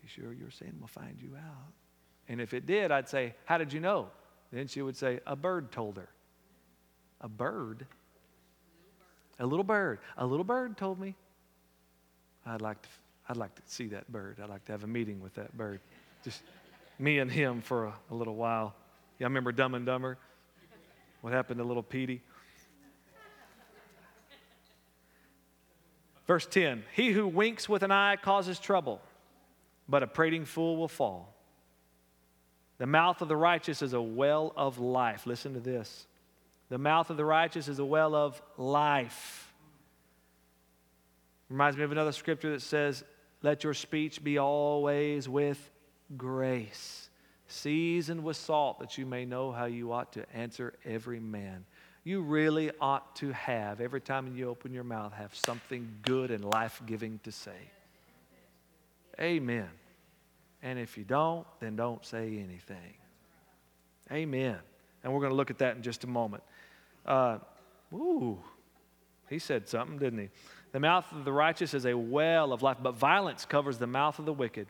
Be 0.02 0.08
sure 0.08 0.32
your 0.32 0.50
sin 0.50 0.74
will 0.80 0.88
find 0.88 1.16
you 1.20 1.30
out. 1.36 1.72
And 2.28 2.40
if 2.40 2.52
it 2.54 2.66
did, 2.66 2.90
I'd 2.90 3.08
say, 3.08 3.34
How 3.44 3.58
did 3.58 3.72
you 3.72 3.80
know? 3.80 4.08
Then 4.52 4.66
she 4.66 4.82
would 4.82 4.96
say, 4.96 5.20
A 5.26 5.36
bird 5.36 5.70
told 5.70 5.96
her. 5.96 6.08
A 7.20 7.28
bird? 7.28 7.86
A 9.38 9.46
little 9.46 9.64
bird. 9.64 10.00
A 10.16 10.26
little 10.26 10.44
bird 10.44 10.76
told 10.76 10.98
me. 10.98 11.14
I'd 12.44 12.62
like 12.62 12.80
to, 12.82 12.88
I'd 13.28 13.36
like 13.36 13.54
to 13.54 13.62
see 13.66 13.88
that 13.88 14.10
bird. 14.10 14.38
I'd 14.42 14.48
like 14.48 14.64
to 14.66 14.72
have 14.72 14.84
a 14.84 14.88
meeting 14.88 15.20
with 15.20 15.34
that 15.34 15.56
bird. 15.56 15.80
Just 16.24 16.42
me 16.98 17.18
and 17.18 17.30
him 17.30 17.60
for 17.60 17.86
a, 17.86 17.94
a 18.10 18.14
little 18.14 18.34
while. 18.34 18.74
Yeah, 19.18 19.26
I 19.26 19.28
remember 19.28 19.52
Dumb 19.52 19.74
and 19.74 19.86
Dumber. 19.86 20.18
What 21.20 21.32
happened 21.32 21.58
to 21.58 21.64
little 21.64 21.82
Petey? 21.82 22.22
Verse 26.28 26.46
10 26.46 26.84
He 26.94 27.10
who 27.10 27.26
winks 27.26 27.68
with 27.68 27.82
an 27.82 27.90
eye 27.90 28.14
causes 28.14 28.60
trouble, 28.60 29.00
but 29.88 30.04
a 30.04 30.06
prating 30.06 30.44
fool 30.44 30.76
will 30.76 30.86
fall. 30.86 31.34
The 32.76 32.86
mouth 32.86 33.20
of 33.22 33.26
the 33.26 33.36
righteous 33.36 33.82
is 33.82 33.94
a 33.94 34.00
well 34.00 34.52
of 34.56 34.78
life. 34.78 35.26
Listen 35.26 35.54
to 35.54 35.60
this. 35.60 36.06
The 36.68 36.78
mouth 36.78 37.10
of 37.10 37.16
the 37.16 37.24
righteous 37.24 37.66
is 37.66 37.80
a 37.80 37.84
well 37.84 38.14
of 38.14 38.40
life. 38.56 39.52
Reminds 41.48 41.76
me 41.76 41.82
of 41.82 41.90
another 41.90 42.12
scripture 42.12 42.50
that 42.50 42.62
says, 42.62 43.02
Let 43.42 43.64
your 43.64 43.74
speech 43.74 44.22
be 44.22 44.38
always 44.38 45.28
with 45.28 45.70
grace, 46.16 47.08
seasoned 47.48 48.22
with 48.22 48.36
salt, 48.36 48.78
that 48.80 48.98
you 48.98 49.06
may 49.06 49.24
know 49.24 49.50
how 49.50 49.64
you 49.64 49.92
ought 49.92 50.12
to 50.12 50.30
answer 50.34 50.74
every 50.84 51.20
man 51.20 51.64
you 52.08 52.22
really 52.22 52.70
ought 52.80 53.14
to 53.16 53.32
have, 53.32 53.82
every 53.82 54.00
time 54.00 54.34
you 54.34 54.48
open 54.48 54.72
your 54.72 54.82
mouth, 54.82 55.12
have 55.12 55.34
something 55.34 55.86
good 56.00 56.30
and 56.30 56.42
life 56.42 56.80
giving 56.86 57.20
to 57.22 57.30
say. 57.30 57.70
Amen. 59.20 59.68
And 60.62 60.78
if 60.78 60.96
you 60.96 61.04
don't, 61.04 61.46
then 61.60 61.76
don't 61.76 62.02
say 62.06 62.38
anything. 62.38 62.94
Amen. 64.10 64.56
And 65.04 65.12
we're 65.12 65.20
going 65.20 65.32
to 65.32 65.36
look 65.36 65.50
at 65.50 65.58
that 65.58 65.76
in 65.76 65.82
just 65.82 66.02
a 66.04 66.06
moment. 66.06 66.42
Uh, 67.04 67.38
ooh, 67.92 68.38
he 69.28 69.38
said 69.38 69.68
something, 69.68 69.98
didn't 69.98 70.18
he? 70.18 70.28
The 70.72 70.80
mouth 70.80 71.04
of 71.12 71.26
the 71.26 71.32
righteous 71.32 71.74
is 71.74 71.84
a 71.84 71.94
well 71.94 72.54
of 72.54 72.62
life, 72.62 72.78
but 72.82 72.94
violence 72.94 73.44
covers 73.44 73.76
the 73.76 73.86
mouth 73.86 74.18
of 74.18 74.24
the 74.24 74.32
wicked. 74.32 74.68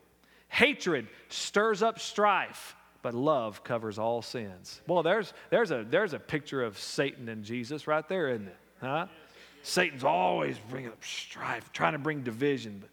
Hatred 0.49 1.07
stirs 1.29 1.81
up 1.81 1.99
strife 1.99 2.75
but 3.01 3.13
love 3.13 3.63
covers 3.63 3.97
all 3.97 4.21
sins. 4.21 4.81
Well, 4.87 5.03
there's, 5.03 5.33
there's, 5.49 5.71
a, 5.71 5.85
there's 5.87 6.13
a 6.13 6.19
picture 6.19 6.63
of 6.63 6.77
Satan 6.77 7.29
and 7.29 7.43
Jesus 7.43 7.87
right 7.87 8.07
there, 8.07 8.29
isn't 8.29 8.47
it? 8.47 8.57
Huh? 8.81 9.07
Satan's 9.63 10.03
always 10.03 10.57
bringing 10.69 10.91
up 10.91 11.03
strife, 11.03 11.71
trying 11.73 11.93
to 11.93 11.99
bring 11.99 12.21
division, 12.21 12.79
but 12.81 12.89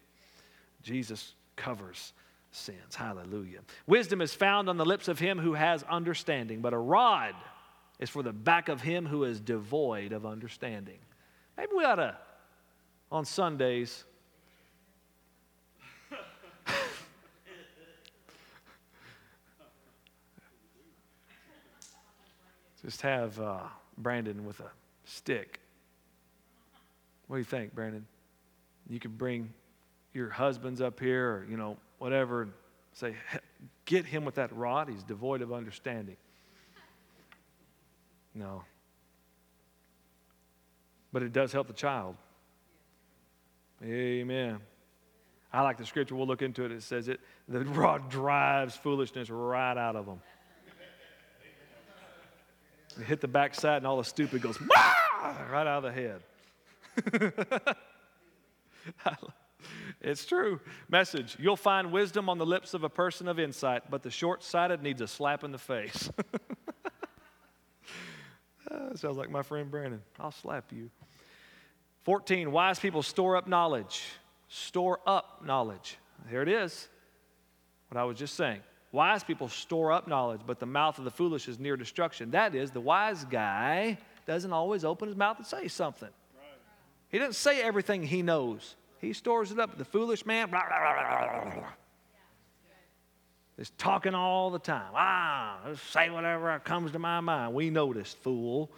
Jesus 0.82 1.34
covers 1.56 2.12
sins. 2.50 2.94
Hallelujah. 2.94 3.60
Wisdom 3.86 4.20
is 4.20 4.34
found 4.34 4.68
on 4.68 4.76
the 4.76 4.84
lips 4.84 5.08
of 5.08 5.18
him 5.18 5.38
who 5.38 5.54
has 5.54 5.82
understanding, 5.84 6.60
but 6.60 6.72
a 6.72 6.78
rod 6.78 7.34
is 7.98 8.10
for 8.10 8.22
the 8.22 8.32
back 8.32 8.68
of 8.68 8.80
him 8.80 9.06
who 9.06 9.24
is 9.24 9.40
devoid 9.40 10.12
of 10.12 10.26
understanding. 10.26 10.98
Maybe 11.56 11.72
we 11.76 11.84
ought 11.84 11.96
to, 11.96 12.16
on 13.10 13.24
Sundays, 13.24 14.04
Just 22.86 23.02
have 23.02 23.40
uh, 23.40 23.58
Brandon 23.98 24.46
with 24.46 24.60
a 24.60 24.70
stick. 25.06 25.58
What 27.26 27.34
do 27.34 27.38
you 27.40 27.44
think, 27.44 27.74
Brandon? 27.74 28.06
You 28.88 29.00
could 29.00 29.18
bring 29.18 29.52
your 30.14 30.30
husbands 30.30 30.80
up 30.80 31.00
here 31.00 31.28
or, 31.28 31.46
you 31.50 31.56
know, 31.56 31.78
whatever, 31.98 32.42
and 32.42 32.52
say, 32.92 33.16
get 33.86 34.04
him 34.04 34.24
with 34.24 34.36
that 34.36 34.56
rod. 34.56 34.88
He's 34.88 35.02
devoid 35.02 35.42
of 35.42 35.52
understanding. 35.52 36.16
No. 38.36 38.62
But 41.12 41.24
it 41.24 41.32
does 41.32 41.50
help 41.50 41.66
the 41.66 41.72
child. 41.72 42.14
Amen. 43.82 44.60
I 45.52 45.62
like 45.62 45.78
the 45.78 45.86
scripture. 45.86 46.14
We'll 46.14 46.28
look 46.28 46.42
into 46.42 46.64
it. 46.64 46.70
It 46.70 46.84
says 46.84 47.08
it 47.08 47.18
the 47.48 47.64
rod 47.64 48.10
drives 48.10 48.76
foolishness 48.76 49.28
right 49.28 49.76
out 49.76 49.96
of 49.96 50.06
them. 50.06 50.20
Hit 53.04 53.20
the 53.20 53.28
backside, 53.28 53.78
and 53.78 53.86
all 53.86 53.98
the 53.98 54.04
stupid 54.04 54.42
goes 54.42 54.58
right 55.50 55.66
out 55.66 55.82
of 55.82 55.82
the 55.82 55.92
head. 55.92 56.22
it's 60.00 60.24
true. 60.24 60.60
Message 60.88 61.36
You'll 61.38 61.56
find 61.56 61.92
wisdom 61.92 62.28
on 62.28 62.38
the 62.38 62.46
lips 62.46 62.74
of 62.74 62.84
a 62.84 62.88
person 62.88 63.28
of 63.28 63.38
insight, 63.38 63.90
but 63.90 64.02
the 64.02 64.10
short 64.10 64.42
sighted 64.42 64.82
needs 64.82 65.00
a 65.00 65.06
slap 65.06 65.44
in 65.44 65.52
the 65.52 65.58
face. 65.58 66.10
uh, 68.70 68.94
sounds 68.94 69.16
like 69.16 69.30
my 69.30 69.42
friend 69.42 69.70
Brandon. 69.70 70.02
I'll 70.18 70.32
slap 70.32 70.72
you. 70.72 70.90
14. 72.04 72.52
Wise 72.52 72.78
people 72.78 73.02
store 73.02 73.36
up 73.36 73.48
knowledge. 73.48 74.04
Store 74.48 75.00
up 75.06 75.42
knowledge. 75.44 75.98
Here 76.30 76.42
it 76.42 76.48
is. 76.48 76.88
What 77.88 78.00
I 78.00 78.04
was 78.04 78.16
just 78.16 78.34
saying. 78.34 78.60
Wise 78.96 79.22
people 79.22 79.50
store 79.50 79.92
up 79.92 80.08
knowledge, 80.08 80.40
but 80.46 80.58
the 80.58 80.64
mouth 80.64 80.96
of 80.96 81.04
the 81.04 81.10
foolish 81.10 81.48
is 81.48 81.58
near 81.58 81.76
destruction. 81.76 82.30
That 82.30 82.54
is, 82.54 82.70
the 82.70 82.80
wise 82.80 83.26
guy 83.26 83.98
doesn't 84.26 84.54
always 84.54 84.86
open 84.86 85.08
his 85.08 85.16
mouth 85.18 85.36
and 85.36 85.46
say 85.46 85.68
something. 85.68 86.08
He 87.10 87.18
doesn't 87.18 87.34
say 87.34 87.60
everything 87.60 88.02
he 88.02 88.22
knows 88.22 88.74
He 89.02 89.12
stores 89.12 89.52
it 89.52 89.58
up. 89.58 89.76
The 89.76 89.84
foolish 89.84 90.24
man, 90.24 90.48
blah, 90.48 90.62
blah, 90.66 91.50
blah, 91.52 91.64
is 93.58 93.70
talking 93.76 94.14
all 94.14 94.48
the 94.48 94.58
time. 94.58 94.90
Ah, 94.94 95.58
say 95.92 96.08
whatever 96.08 96.58
comes 96.60 96.92
to 96.92 96.98
my 96.98 97.20
mind. 97.20 97.52
We 97.52 97.68
noticed, 97.68 98.16
fool. 98.22 98.70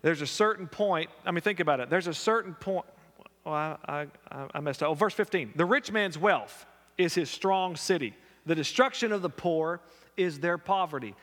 There's 0.00 0.22
a 0.22 0.26
certain 0.26 0.66
point. 0.66 1.10
I 1.26 1.30
mean, 1.30 1.42
think 1.42 1.60
about 1.60 1.80
it. 1.80 1.90
There's 1.90 2.06
a 2.06 2.14
certain 2.14 2.54
point. 2.54 2.86
Oh, 3.44 3.52
I, 3.52 3.76
I, 3.86 4.06
I 4.54 4.60
messed 4.60 4.82
up. 4.82 4.88
Oh, 4.88 4.94
verse 4.94 5.12
15. 5.12 5.52
The 5.56 5.66
rich 5.66 5.92
man's 5.92 6.16
wealth 6.16 6.64
is 6.96 7.14
his 7.14 7.28
strong 7.28 7.76
city. 7.76 8.14
The 8.48 8.54
destruction 8.54 9.12
of 9.12 9.20
the 9.20 9.28
poor 9.28 9.82
is 10.16 10.40
their 10.40 10.56
poverty. 10.56 11.14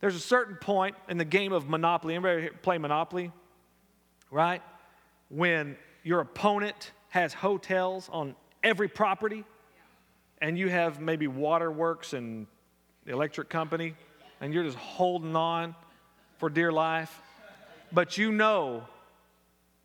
There's 0.00 0.16
a 0.16 0.20
certain 0.20 0.56
point 0.56 0.96
in 1.08 1.16
the 1.16 1.24
game 1.24 1.52
of 1.52 1.68
Monopoly. 1.68 2.16
Anybody 2.16 2.48
play 2.60 2.76
Monopoly? 2.76 3.30
Right? 4.28 4.62
When 5.28 5.76
your 6.02 6.18
opponent 6.18 6.90
has 7.10 7.32
hotels 7.32 8.10
on 8.12 8.34
every 8.64 8.88
property, 8.88 9.44
and 10.40 10.58
you 10.58 10.68
have 10.68 11.00
maybe 11.00 11.28
waterworks 11.28 12.14
and 12.14 12.48
the 13.04 13.12
electric 13.12 13.48
company, 13.48 13.94
and 14.40 14.52
you're 14.52 14.64
just 14.64 14.78
holding 14.78 15.36
on 15.36 15.72
for 16.38 16.50
dear 16.50 16.72
life, 16.72 17.22
but 17.92 18.18
you 18.18 18.32
know 18.32 18.82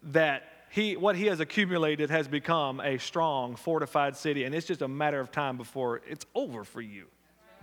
that 0.02 0.57
he, 0.70 0.98
what 0.98 1.16
he 1.16 1.28
has 1.28 1.40
accumulated 1.40 2.10
has 2.10 2.28
become 2.28 2.80
a 2.80 2.98
strong, 2.98 3.56
fortified 3.56 4.16
city, 4.16 4.44
and 4.44 4.54
it's 4.54 4.68
just 4.68 4.82
a 4.82 4.88
matter 4.88 5.20
of 5.20 5.32
time 5.32 5.58
before 5.58 6.02
it's 6.08 6.26
over 6.36 6.64
for 6.64 6.82
you, 6.82 7.06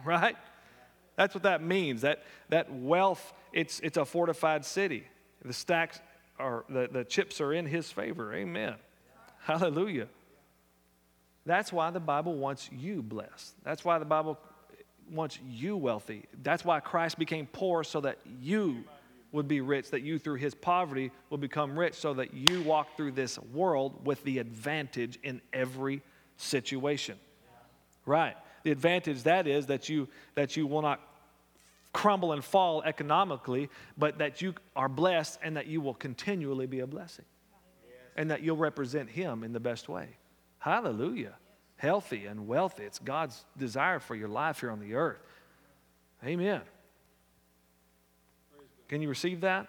right? 0.04 0.36
That's 1.16 1.34
what 1.34 1.44
that 1.44 1.62
means. 1.62 2.00
That, 2.00 2.22
that 2.48 2.72
wealth, 2.72 3.32
it's, 3.52 3.80
it's 3.80 3.96
a 3.96 4.04
fortified 4.04 4.64
city. 4.64 5.06
The 5.44 5.52
stacks 5.52 6.00
are, 6.38 6.64
the, 6.68 6.88
the 6.90 7.04
chips 7.04 7.40
are 7.40 7.52
in 7.52 7.66
his 7.66 7.90
favor. 7.90 8.34
Amen. 8.34 8.74
Hallelujah. 9.40 10.08
That's 11.46 11.72
why 11.72 11.90
the 11.90 12.00
Bible 12.00 12.34
wants 12.34 12.70
you 12.72 13.02
blessed. 13.02 13.54
That's 13.62 13.84
why 13.84 13.98
the 13.98 14.06
Bible 14.06 14.38
wants 15.10 15.38
you 15.46 15.76
wealthy. 15.76 16.24
That's 16.42 16.64
why 16.64 16.80
Christ 16.80 17.18
became 17.18 17.46
poor 17.46 17.84
so 17.84 18.00
that 18.00 18.18
you 18.40 18.84
would 19.35 19.49
be 19.49 19.61
rich, 19.61 19.90
that 19.90 20.03
you 20.03 20.18
through 20.18 20.37
his 20.37 20.55
poverty 20.55 21.11
will 21.29 21.38
become 21.38 21.79
rich, 21.79 21.94
so 21.94 22.14
that 22.14 22.33
you 22.33 22.62
walk 22.62 22.97
through 22.97 23.12
this 23.12 23.38
world 23.53 24.07
with 24.07 24.23
the 24.25 24.38
advantage 24.38 25.18
in 25.23 25.42
every 25.53 26.01
situation. 26.37 27.18
Right. 28.07 28.37
The 28.62 28.70
advantage 28.70 29.25
that 29.25 29.47
is 29.47 29.66
that 29.66 29.88
you 29.88 30.09
that 30.37 30.57
you 30.57 30.66
will 30.66 30.83
not 30.83 31.01
crumble 31.92 32.33
and 32.33 32.44
fall 32.44 32.83
economically, 32.83 33.70
but 33.99 34.18
that 34.18 34.40
you 34.40 34.55
are 34.75 34.88
blessed 34.88 35.38
and 35.42 35.57
that 35.57 35.66
you 35.66 35.81
will 35.81 35.94
continually 35.94 36.66
be 36.66 36.81
a 36.81 36.87
blessing. 36.87 37.25
And 38.16 38.31
that 38.31 38.42
you'll 38.42 38.57
represent 38.57 39.11
him 39.11 39.42
in 39.42 39.53
the 39.53 39.61
best 39.61 39.88
way. 39.88 40.09
Hallelujah. 40.59 41.35
Healthy 41.77 42.27
and 42.27 42.47
wealthy. 42.47 42.85
It's 42.85 43.01
God's 43.01 43.44
desire 43.59 43.99
for 43.99 44.14
your 44.14 44.29
life 44.29 44.61
here 44.61 44.70
on 44.70 44.81
the 44.81 44.94
earth. 44.94 45.18
Amen. 46.25 46.62
Can 48.94 49.02
you 49.02 49.09
receive 49.09 49.40
that? 49.40 49.66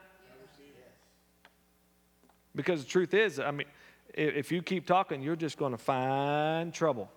Because 2.54 2.84
the 2.84 2.88
truth 2.88 3.16
is, 3.16 3.40
I 3.40 3.50
mean, 3.50 3.66
if 4.14 4.52
you 4.52 4.62
keep 4.62 4.86
talking, 4.86 5.24
you're 5.24 5.36
just 5.36 5.58
going 5.58 5.72
to 5.72 5.80
find 5.80 6.72
trouble. 6.72 7.10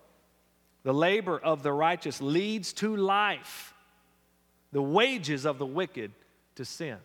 The 0.81 0.91
labor 0.91 1.37
of 1.37 1.61
the 1.61 1.71
righteous 1.71 2.19
leads 2.19 2.73
to 2.73 2.95
life, 2.95 3.75
the 4.71 4.81
wages 4.81 5.45
of 5.45 5.59
the 5.59 5.67
wicked 5.67 6.11
to 6.55 6.65
sin. 6.65 6.97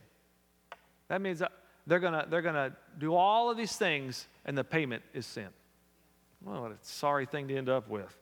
That 1.08 1.20
means 1.20 1.42
they're 1.86 2.00
going 2.00 2.14
to 2.14 2.26
they're 2.26 2.40
to 2.40 2.72
do 2.96 3.14
all 3.14 3.50
of 3.50 3.58
these 3.58 3.76
things, 3.76 4.26
and 4.46 4.56
the 4.56 4.64
payment 4.64 5.02
is 5.12 5.26
sin. 5.26 5.48
Well, 6.42 6.62
what 6.62 6.70
a 6.70 6.76
sorry 6.80 7.26
thing 7.26 7.48
to 7.48 7.54
end 7.58 7.68
up 7.68 7.90
with. 7.90 8.16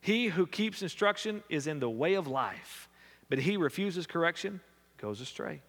He 0.00 0.28
who 0.28 0.46
keeps 0.46 0.82
instruction 0.82 1.42
is 1.48 1.66
in 1.66 1.80
the 1.80 1.90
way 1.90 2.14
of 2.14 2.28
life, 2.28 2.88
but 3.28 3.40
he 3.40 3.56
refuses 3.56 4.06
correction 4.06 4.60
goes 4.98 5.20
astray. 5.20 5.62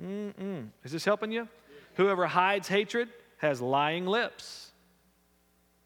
Mm-mm. 0.00 0.68
Is 0.84 0.92
this 0.92 1.04
helping 1.04 1.32
you? 1.32 1.48
Whoever 1.94 2.26
hides 2.26 2.68
hatred 2.68 3.08
has 3.38 3.60
lying 3.60 4.06
lips, 4.06 4.70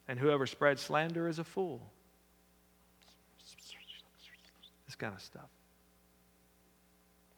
and 0.09 0.19
whoever 0.19 0.47
spreads 0.47 0.83
slander 0.83 1.27
is 1.29 1.39
a 1.39 1.45
fool. 1.45 1.81
This 4.87 4.95
kind 4.95 5.15
of 5.15 5.21
stuff. 5.21 5.49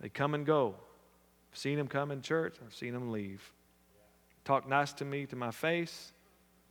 They 0.01 0.09
come 0.09 0.35
and 0.35 0.45
go. 0.45 0.75
I've 1.53 1.59
seen 1.59 1.79
them 1.79 1.89
come 1.89 2.11
in 2.11 2.21
church, 2.21 2.57
I've 2.65 2.75
seen 2.75 2.93
them 2.93 3.11
leave. 3.11 3.53
Talk 4.45 4.69
nice 4.69 4.93
to 4.95 5.05
me 5.05 5.27
to 5.27 5.37
my 5.37 5.51
face 5.51 6.13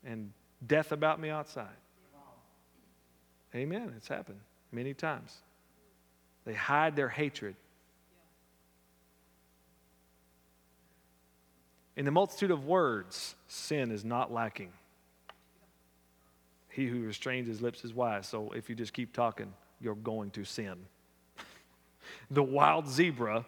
and 0.05 0.31
death 0.65 0.91
about 0.91 1.19
me 1.19 1.29
outside. 1.29 1.67
Amen. 3.55 3.93
It's 3.95 4.07
happened 4.07 4.39
many 4.71 4.93
times. 4.93 5.35
They 6.45 6.53
hide 6.53 6.95
their 6.95 7.09
hatred 7.09 7.55
In 11.97 12.05
the 12.05 12.11
multitude 12.11 12.51
of 12.51 12.65
words, 12.65 13.35
sin 13.47 13.89
is 13.89 14.05
not 14.05 14.31
lacking. 14.31 14.71
He 16.69 16.85
who 16.85 17.01
restrains 17.01 17.47
his 17.47 17.59
lips 17.59 17.83
is 17.83 17.91
wise. 17.91 18.27
So 18.27 18.51
if 18.51 18.69
you 18.69 18.75
just 18.75 18.93
keep 18.93 19.13
talking, 19.13 19.51
you're 19.81 19.95
going 19.95 20.29
to 20.31 20.45
sin. 20.45 20.75
the 22.31 22.43
wild 22.43 22.87
zebra, 22.87 23.43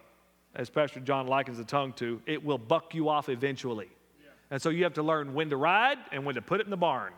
as 0.56 0.68
Pastor 0.68 0.98
John 0.98 1.28
likens 1.28 1.58
the 1.58 1.64
tongue 1.64 1.92
to, 1.94 2.20
it 2.26 2.44
will 2.44 2.58
buck 2.58 2.92
you 2.92 3.08
off 3.08 3.28
eventually. 3.28 3.88
Yeah. 4.20 4.30
And 4.50 4.60
so 4.60 4.70
you 4.70 4.82
have 4.82 4.94
to 4.94 5.02
learn 5.04 5.32
when 5.32 5.48
to 5.50 5.56
ride 5.56 5.98
and 6.10 6.26
when 6.26 6.34
to 6.34 6.42
put 6.42 6.60
it 6.60 6.66
in 6.66 6.70
the 6.70 6.76
barn. 6.76 7.12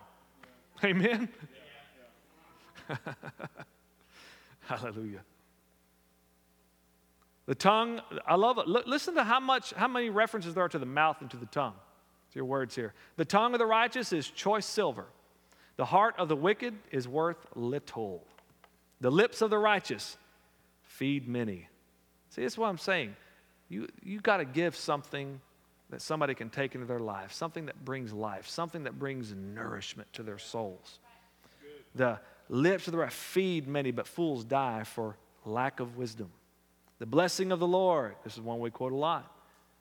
Yeah. 0.83 0.90
Amen? 0.90 1.29
Yeah. 2.90 2.97
Hallelujah. 4.61 5.21
The 7.53 7.57
tongue, 7.57 8.01
I 8.27 8.37
love 8.37 8.57
it. 8.57 8.65
L- 8.67 8.83
listen 8.87 9.15
to 9.17 9.25
how 9.25 9.38
much, 9.38 9.75
how 9.75 9.87
many 9.87 10.09
references 10.09 10.55
there 10.55 10.65
are 10.65 10.71
to 10.71 10.79
the 10.79 10.87
mouth 10.87 11.19
and 11.21 11.31
to 11.33 11.37
the 11.37 11.45
tongue. 11.45 11.75
It's 12.27 12.35
your 12.35 12.47
words 12.47 12.75
here. 12.75 12.95
The 13.17 13.27
tongue 13.27 13.53
of 13.53 13.59
the 13.59 13.67
righteous 13.67 14.11
is 14.15 14.27
choice 14.31 14.65
silver. 14.65 15.05
The 15.77 15.85
heart 15.85 16.15
of 16.17 16.31
the 16.31 16.35
wicked 16.35 16.73
is 16.91 17.07
worth 17.07 17.37
little. 17.55 18.25
The 19.03 19.11
lips 19.11 19.43
of 19.43 19.51
the 19.51 19.59
righteous 19.59 20.17
feed 20.81 21.29
many. 21.29 21.69
See, 22.31 22.41
that's 22.41 22.57
what 22.57 22.69
I'm 22.69 22.79
saying. 22.79 23.17
You 23.69 23.87
you 24.03 24.21
got 24.21 24.38
to 24.38 24.47
give 24.47 24.75
something 24.75 25.38
that 25.91 26.01
somebody 26.01 26.35
can 26.35 26.49
take 26.49 26.75
into 26.75 26.87
their 26.87 27.01
life, 27.01 27.35
something 27.35 27.67
that 27.67 27.85
brings 27.85 28.15
life, 28.15 28.49
something 28.49 28.85
that 28.85 28.99
brings 28.99 29.35
nourishment 29.35 30.11
to 30.15 30.23
their 30.23 30.38
souls. 30.38 31.01
The 31.95 32.19
lips 32.49 32.88
of 32.88 32.93
the 32.93 32.99
right 32.99 33.12
feed 33.12 33.69
many, 33.69 33.91
but 33.91 34.07
fools 34.07 34.43
die 34.43 34.85
for 34.85 35.19
lack 35.45 35.81
of 35.81 35.99
wisdom. 35.99 36.31
The 37.03 37.07
blessing 37.07 37.51
of 37.51 37.59
the 37.59 37.67
Lord, 37.67 38.15
this 38.23 38.35
is 38.35 38.41
one 38.41 38.61
we 38.61 38.71
quote 38.71 38.93
a 38.93 38.97
lot, 38.97 39.29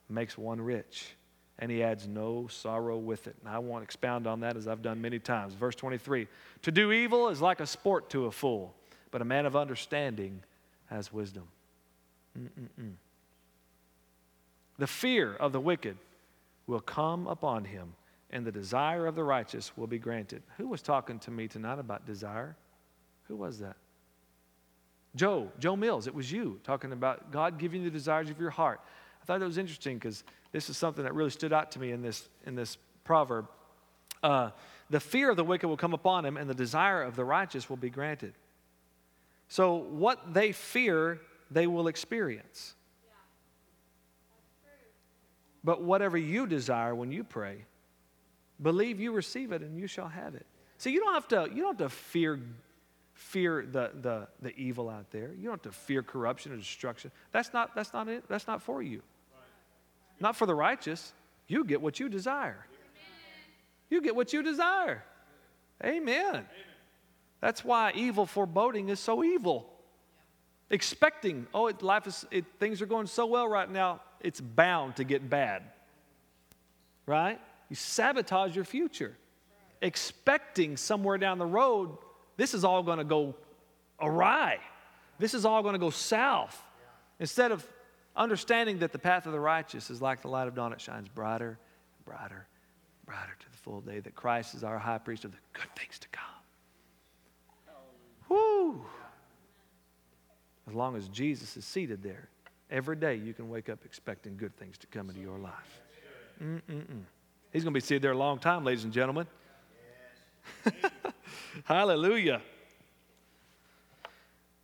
makes 0.10 0.40
one 0.40 0.60
rich, 0.60 1.16
and 1.60 1.70
he 1.70 1.84
adds 1.84 2.08
no 2.08 2.48
sorrow 2.48 2.98
with 2.98 3.28
it. 3.28 3.36
And 3.42 3.48
I 3.48 3.60
won't 3.60 3.84
expound 3.84 4.26
on 4.26 4.40
that 4.40 4.58
as 4.58 4.68
I've 4.68 4.82
done 4.82 5.00
many 5.00 5.20
times. 5.20 5.54
Verse 5.54 5.76
23 5.76 6.28
To 6.64 6.72
do 6.72 6.92
evil 6.92 7.30
is 7.30 7.40
like 7.40 7.60
a 7.60 7.68
sport 7.68 8.10
to 8.10 8.26
a 8.26 8.32
fool, 8.32 8.74
but 9.12 9.22
a 9.22 9.24
man 9.24 9.46
of 9.46 9.56
understanding 9.56 10.42
has 10.88 11.14
wisdom. 11.14 11.44
Mm-mm-mm. 12.36 12.94
The 14.80 14.88
fear 14.88 15.36
of 15.36 15.52
the 15.52 15.62
wicked 15.62 15.98
will 16.66 16.82
come 16.82 17.28
upon 17.28 17.66
him, 17.66 17.94
and 18.32 18.48
the 18.48 18.52
desire 18.52 19.06
of 19.06 19.14
the 19.14 19.24
righteous 19.24 19.78
will 19.78 19.86
be 19.86 20.00
granted. 20.00 20.42
Who 20.58 20.66
was 20.66 20.82
talking 20.82 21.20
to 21.20 21.30
me 21.30 21.48
tonight 21.48 21.78
about 21.78 22.04
desire? 22.04 22.56
Who 23.28 23.36
was 23.36 23.60
that? 23.60 23.76
Joe, 25.16 25.52
Joe 25.60 25.76
Mills, 25.76 26.08
it 26.08 26.16
was 26.16 26.32
you 26.32 26.60
talking 26.64 26.92
about 26.92 27.32
God 27.32 27.58
giving 27.58 27.82
you 27.82 27.90
the 27.90 27.94
desires 27.98 28.30
of 28.30 28.40
your 28.40 28.50
heart. 28.50 28.80
I 29.22 29.26
thought 29.26 29.40
that 29.40 29.46
was 29.46 29.58
interesting 29.58 29.98
because 29.98 30.24
this 30.52 30.70
is 30.70 30.78
something 30.78 31.04
that 31.04 31.14
really 31.14 31.30
stood 31.30 31.54
out 31.54 31.72
to 31.72 31.80
me 31.80 31.92
in 31.92 32.02
this, 32.02 32.28
in 32.46 32.56
this 32.56 32.78
proverb. 33.04 33.48
Uh, 34.24 34.52
the 34.90 35.00
fear 35.00 35.30
of 35.30 35.38
the 35.38 35.44
wicked 35.44 35.68
will 35.68 35.78
come 35.78 35.94
upon 35.94 36.26
him, 36.26 36.38
and 36.38 36.50
the 36.50 36.54
desire 36.54 37.02
of 37.04 37.16
the 37.16 37.26
righteous 37.26 37.70
will 37.70 37.78
be 37.78 37.90
granted. 37.90 38.34
So, 39.48 39.76
what 39.76 40.34
they 40.34 40.54
fear, 40.54 41.20
they 41.50 41.68
will 41.68 41.88
experience. 41.88 42.76
But 45.64 45.82
whatever 45.82 46.18
you 46.18 46.48
desire 46.48 46.96
when 46.96 47.12
you 47.12 47.24
pray, 47.24 47.66
believe 48.62 49.00
you 49.00 49.12
receive 49.12 49.52
it 49.52 49.62
and 49.62 49.78
you 49.78 49.88
shall 49.88 50.08
have 50.08 50.36
it. 50.36 50.46
See, 50.78 50.92
you 50.92 51.00
don't 51.00 51.14
have 51.14 51.28
to, 51.30 51.50
you 51.54 51.62
don't 51.62 51.80
have 51.80 51.90
to 51.90 51.96
fear 51.96 52.40
fear 53.22 53.66
the, 53.72 53.92
the, 54.02 54.28
the 54.42 54.54
evil 54.56 54.90
out 54.90 55.12
there. 55.12 55.32
You 55.38 55.44
don't 55.44 55.64
have 55.64 55.72
to 55.72 55.72
fear 55.72 56.02
corruption 56.02 56.52
or 56.52 56.58
destruction. 56.58 57.12
That's 57.32 57.54
not, 57.54 57.76
that's 57.76 57.94
not 57.94 58.08
it. 58.08 58.24
That's 58.28 58.48
not 58.48 58.62
for 58.62 58.82
you. 58.82 59.02
Not 60.20 60.36
for 60.36 60.46
the 60.46 60.56
righteous. 60.56 61.14
You 61.48 61.64
get 61.64 61.82
what 61.82 62.00
you 62.00 62.10
desire. 62.10 62.66
You 63.90 64.02
get 64.02 64.16
what 64.16 64.34
you 64.34 64.42
desire. 64.42 65.04
Amen. 65.84 66.46
That's 67.42 67.64
why 67.64 67.92
evil 67.96 68.26
foreboding 68.26 68.90
is 68.90 69.00
so 69.00 69.24
evil. 69.24 69.70
Expecting, 70.70 71.48
oh, 71.54 71.68
it, 71.68 71.82
life 71.82 72.08
is, 72.08 72.26
it, 72.32 72.46
things 72.60 72.82
are 72.82 72.86
going 72.86 73.08
so 73.08 73.26
well 73.28 73.48
right 73.48 73.70
now, 73.70 74.02
it's 74.20 74.42
bound 74.42 74.96
to 74.96 75.04
get 75.04 75.30
bad. 75.30 75.64
Right? 77.06 77.40
You 77.70 77.76
sabotage 77.76 78.56
your 78.56 78.66
future, 78.66 79.16
expecting 79.82 80.76
somewhere 80.78 81.18
down 81.18 81.38
the 81.38 81.46
road, 81.46 81.98
this 82.38 82.54
is 82.54 82.64
all 82.64 82.84
going 82.84 82.98
to 82.98 83.04
go 83.04 83.36
awry. 84.00 84.60
This 85.20 85.34
is 85.34 85.46
all 85.46 85.62
going 85.62 85.74
to 85.74 85.80
go 85.80 85.90
south. 85.90 86.62
Instead 87.20 87.52
of 87.52 87.66
understanding 88.16 88.80
that 88.80 88.92
the 88.92 89.00
path 89.00 89.26
of 89.26 89.32
the 89.32 89.40
righteous 89.40 89.90
is 89.90 90.02
like 90.02 90.22
the 90.22 90.28
light 90.28 90.48
of 90.48 90.56
dawn, 90.56 90.74
it 90.74 90.82
shines 90.82 91.08
brighter, 91.08 91.60
brighter, 92.06 92.48
brighter 93.06 93.36
to 93.40 93.52
the 93.52 93.58
full 93.58 93.82
day, 93.82 94.00
that 94.00 94.16
Christ 94.16 94.56
is 94.56 94.64
our 94.64 94.80
high 94.80 94.98
priest 94.98 95.26
of 95.26 95.32
the 95.32 95.38
good 95.54 95.76
things 95.76 96.00
to 96.00 96.08
come. 96.10 96.26
Woo! 98.30 98.86
As 100.68 100.74
long 100.74 100.96
as 100.96 101.08
Jesus 101.10 101.58
is 101.58 101.66
seated 101.66 102.02
there, 102.02 102.30
every 102.70 102.96
day 102.96 103.16
you 103.16 103.34
can 103.34 103.50
wake 103.50 103.70
up 103.70 103.80
expecting 103.86 104.38
good 104.38 104.56
things 104.58 104.78
to 104.80 104.88
come 104.88 105.10
into 105.10 105.22
your 105.22 105.38
life. 105.38 105.82
Mm-mm-mm. 106.42 107.04
He's 107.52 107.64
going 107.64 107.74
to 107.74 107.78
be 107.78 107.82
seated 107.86 108.02
there 108.02 108.14
a 108.14 108.18
long 108.18 108.40
time, 108.40 108.64
ladies 108.64 108.86
and 108.86 108.94
gentlemen. 108.94 109.28
Hallelujah. 111.64 112.42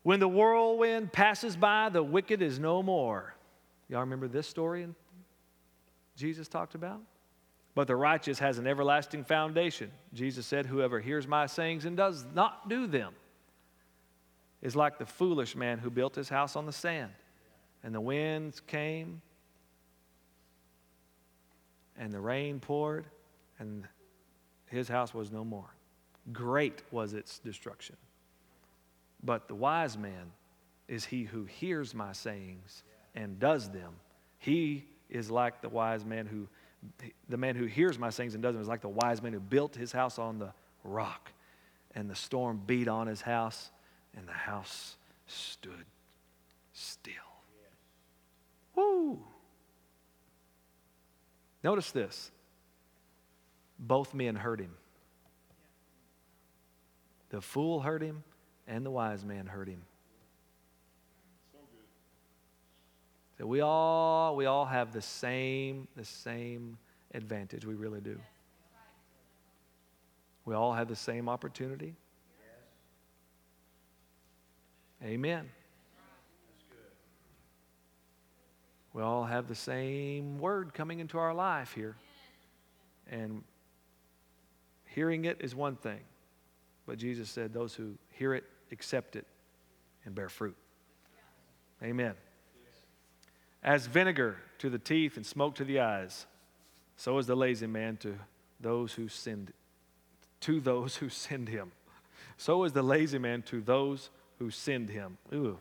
When 0.04 0.20
the 0.20 0.28
whirlwind 0.28 1.12
passes 1.12 1.58
by, 1.58 1.90
the 1.90 2.04
wicked 2.04 2.42
is 2.42 2.60
no 2.60 2.82
more. 2.82 3.36
Y'all 3.90 4.02
remember 4.02 4.28
this 4.28 4.48
story 4.48 4.88
Jesus 6.18 6.48
talked 6.48 6.76
about? 6.76 7.00
But 7.76 7.88
the 7.88 7.96
righteous 7.96 8.40
has 8.40 8.58
an 8.58 8.66
everlasting 8.66 9.24
foundation. 9.24 9.92
Jesus 10.14 10.48
said, 10.48 10.66
Whoever 10.66 11.00
hears 11.00 11.28
my 11.28 11.46
sayings 11.46 11.86
and 11.86 11.96
does 11.96 12.26
not 12.34 12.68
do 12.68 12.88
them 12.88 13.14
is 14.64 14.76
like 14.76 14.98
the 14.98 15.06
foolish 15.06 15.56
man 15.56 15.78
who 15.78 15.92
built 15.92 16.16
his 16.16 16.28
house 16.28 16.56
on 16.56 16.66
the 16.66 16.72
sand. 16.72 17.12
And 17.84 17.94
the 17.94 18.02
winds 18.02 18.60
came, 18.62 19.22
and 21.96 22.12
the 22.12 22.20
rain 22.20 22.60
poured, 22.60 23.06
and 23.60 23.88
his 24.66 24.88
house 24.88 25.14
was 25.14 25.32
no 25.32 25.46
more. 25.46 25.70
Great 26.32 26.84
was 26.92 27.14
its 27.14 27.40
destruction. 27.40 27.96
But 29.24 29.48
the 29.48 29.56
wise 29.56 29.98
man 29.98 30.32
is 30.88 31.06
he 31.06 31.24
who 31.24 31.46
hears 31.46 31.94
my 31.94 32.14
sayings 32.14 32.84
and 33.16 33.40
does 33.40 33.70
them. 33.70 33.94
He 34.40 34.86
is 35.10 35.32
like 35.32 35.62
the 35.62 35.70
wise 35.70 36.06
man 36.06 36.26
who, 36.26 36.48
the 37.30 37.38
man 37.38 37.56
who 37.56 37.66
hears 37.66 37.98
my 37.98 38.10
sayings 38.10 38.34
and 38.34 38.44
does 38.44 38.54
them 38.54 38.62
is 38.62 38.68
like 38.68 38.82
the 38.82 38.90
wise 38.90 39.22
man 39.22 39.34
who 39.34 39.40
built 39.40 39.76
his 39.76 39.92
house 39.92 40.20
on 40.20 40.40
the 40.40 40.52
rock. 40.84 41.32
And 41.96 42.10
the 42.10 42.16
storm 42.16 42.62
beat 42.68 42.88
on 42.88 43.08
his 43.08 43.22
house, 43.22 43.72
and 44.16 44.28
the 44.28 44.34
house 44.34 44.98
stood 45.26 45.86
still. 46.74 47.14
Woo! 48.76 49.20
Notice 51.64 51.92
this. 51.92 52.30
Both 53.80 54.14
men 54.14 54.36
heard 54.36 54.60
him. 54.60 54.76
The 57.30 57.42
fool 57.42 57.82
heard 57.82 58.02
him, 58.02 58.24
and 58.68 58.86
the 58.86 58.92
wise 58.92 59.26
man 59.26 59.48
heard 59.48 59.68
him. 59.68 59.82
So 63.38 63.46
we 63.46 63.62
all 63.62 64.36
we 64.36 64.46
all 64.46 64.66
have 64.66 64.94
the 64.94 65.02
same 65.02 65.88
the 65.96 66.06
same 66.06 66.78
advantage. 67.14 67.66
We 67.66 67.76
really 67.76 68.02
do. 68.02 68.20
We 70.46 70.56
all 70.56 70.74
have 70.74 70.88
the 70.88 70.96
same 70.96 71.30
opportunity. 71.30 71.94
Amen. 75.04 75.50
We 78.94 79.04
all 79.04 79.26
have 79.26 79.48
the 79.48 79.56
same 79.56 80.40
word 80.40 80.74
coming 80.74 81.00
into 81.00 81.20
our 81.20 81.34
life 81.34 81.74
here. 81.74 81.96
And 83.12 83.44
hearing 84.86 85.26
it 85.26 85.38
is 85.40 85.54
one 85.54 85.76
thing. 85.76 86.00
But 86.88 86.98
Jesus 86.98 87.30
said, 87.30 87.54
those 87.54 87.76
who 87.76 87.96
hear 88.12 88.34
it, 88.34 88.46
accept 88.72 89.18
it, 89.18 89.28
and 90.06 90.16
bear 90.16 90.30
fruit. 90.30 90.56
Amen. 91.84 92.14
As 93.62 93.86
vinegar 93.88 94.38
to 94.60 94.70
the 94.70 94.80
teeth 94.80 95.18
and 95.18 95.26
smoke 95.26 95.56
to 95.56 95.66
the 95.66 95.82
eyes, 95.82 96.26
so 96.96 97.18
is 97.18 97.28
the 97.28 97.36
lazy 97.36 97.68
man 97.68 97.98
to 97.98 98.16
those 98.62 98.94
who 98.94 99.10
sinned, 99.10 99.52
to 100.40 100.62
those 100.62 100.96
who 100.96 101.10
sinned 101.10 101.50
him. 101.50 101.72
So 102.38 102.64
is 102.64 102.72
the 102.72 102.82
lazy 102.82 103.18
man 103.18 103.42
to 103.44 103.62
those 103.62 104.10
who 104.40 104.50
sinned 104.50 104.90
him. 104.90 105.18
Ooh. 105.34 105.60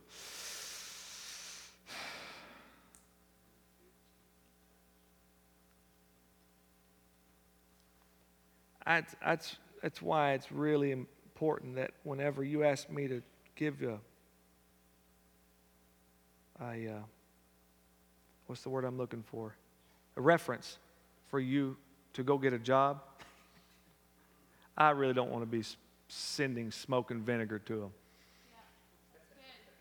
That's, 8.87 9.17
that's, 9.21 9.57
that's 9.83 10.01
why 10.01 10.35
it's 10.35 10.53
really 10.53 11.07
important 11.37 11.77
that 11.77 11.91
whenever 12.03 12.43
you 12.43 12.65
ask 12.65 12.89
me 12.89 13.07
to 13.07 13.21
give 13.57 13.83
you 13.83 14.01
a, 16.59 16.65
a 16.65 16.95
uh, 16.95 17.03
what's 18.47 18.63
the 18.63 18.71
word 18.71 18.87
I'm 18.87 18.97
looking 18.97 19.23
for? 19.23 19.55
A 20.17 20.23
reference 20.23 20.79
for 21.29 21.39
you 21.39 21.77
to 22.15 22.23
go 22.23 22.39
get 22.39 22.55
a 22.55 22.59
job. 22.59 23.03
I 24.79 24.91
really 24.93 25.13
don't 25.13 25.31
want 25.31 25.43
to 25.43 25.47
be 25.47 25.63
sending 26.09 26.71
smoke 26.71 27.11
and 27.11 27.21
vinegar 27.21 27.59
to 27.59 27.81
them. 27.81 27.91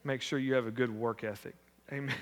Make 0.03 0.21
sure 0.21 0.37
you 0.37 0.55
have 0.55 0.67
a 0.67 0.71
good 0.71 0.93
work 0.93 1.23
ethic. 1.23 1.55
Amen. 1.89 2.13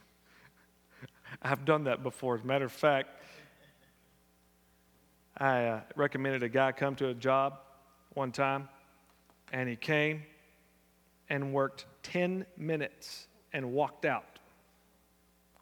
I've 1.42 1.64
done 1.64 1.84
that 1.84 2.02
before. 2.02 2.34
As 2.34 2.42
a 2.42 2.46
matter 2.46 2.66
of 2.66 2.72
fact, 2.72 3.17
I 5.38 5.66
uh, 5.66 5.80
recommended 5.94 6.42
a 6.42 6.48
guy 6.48 6.72
come 6.72 6.96
to 6.96 7.08
a 7.08 7.14
job 7.14 7.60
one 8.14 8.32
time, 8.32 8.68
and 9.52 9.68
he 9.68 9.76
came 9.76 10.22
and 11.28 11.52
worked 11.52 11.86
10 12.02 12.44
minutes 12.56 13.28
and 13.52 13.72
walked 13.72 14.04
out. 14.04 14.38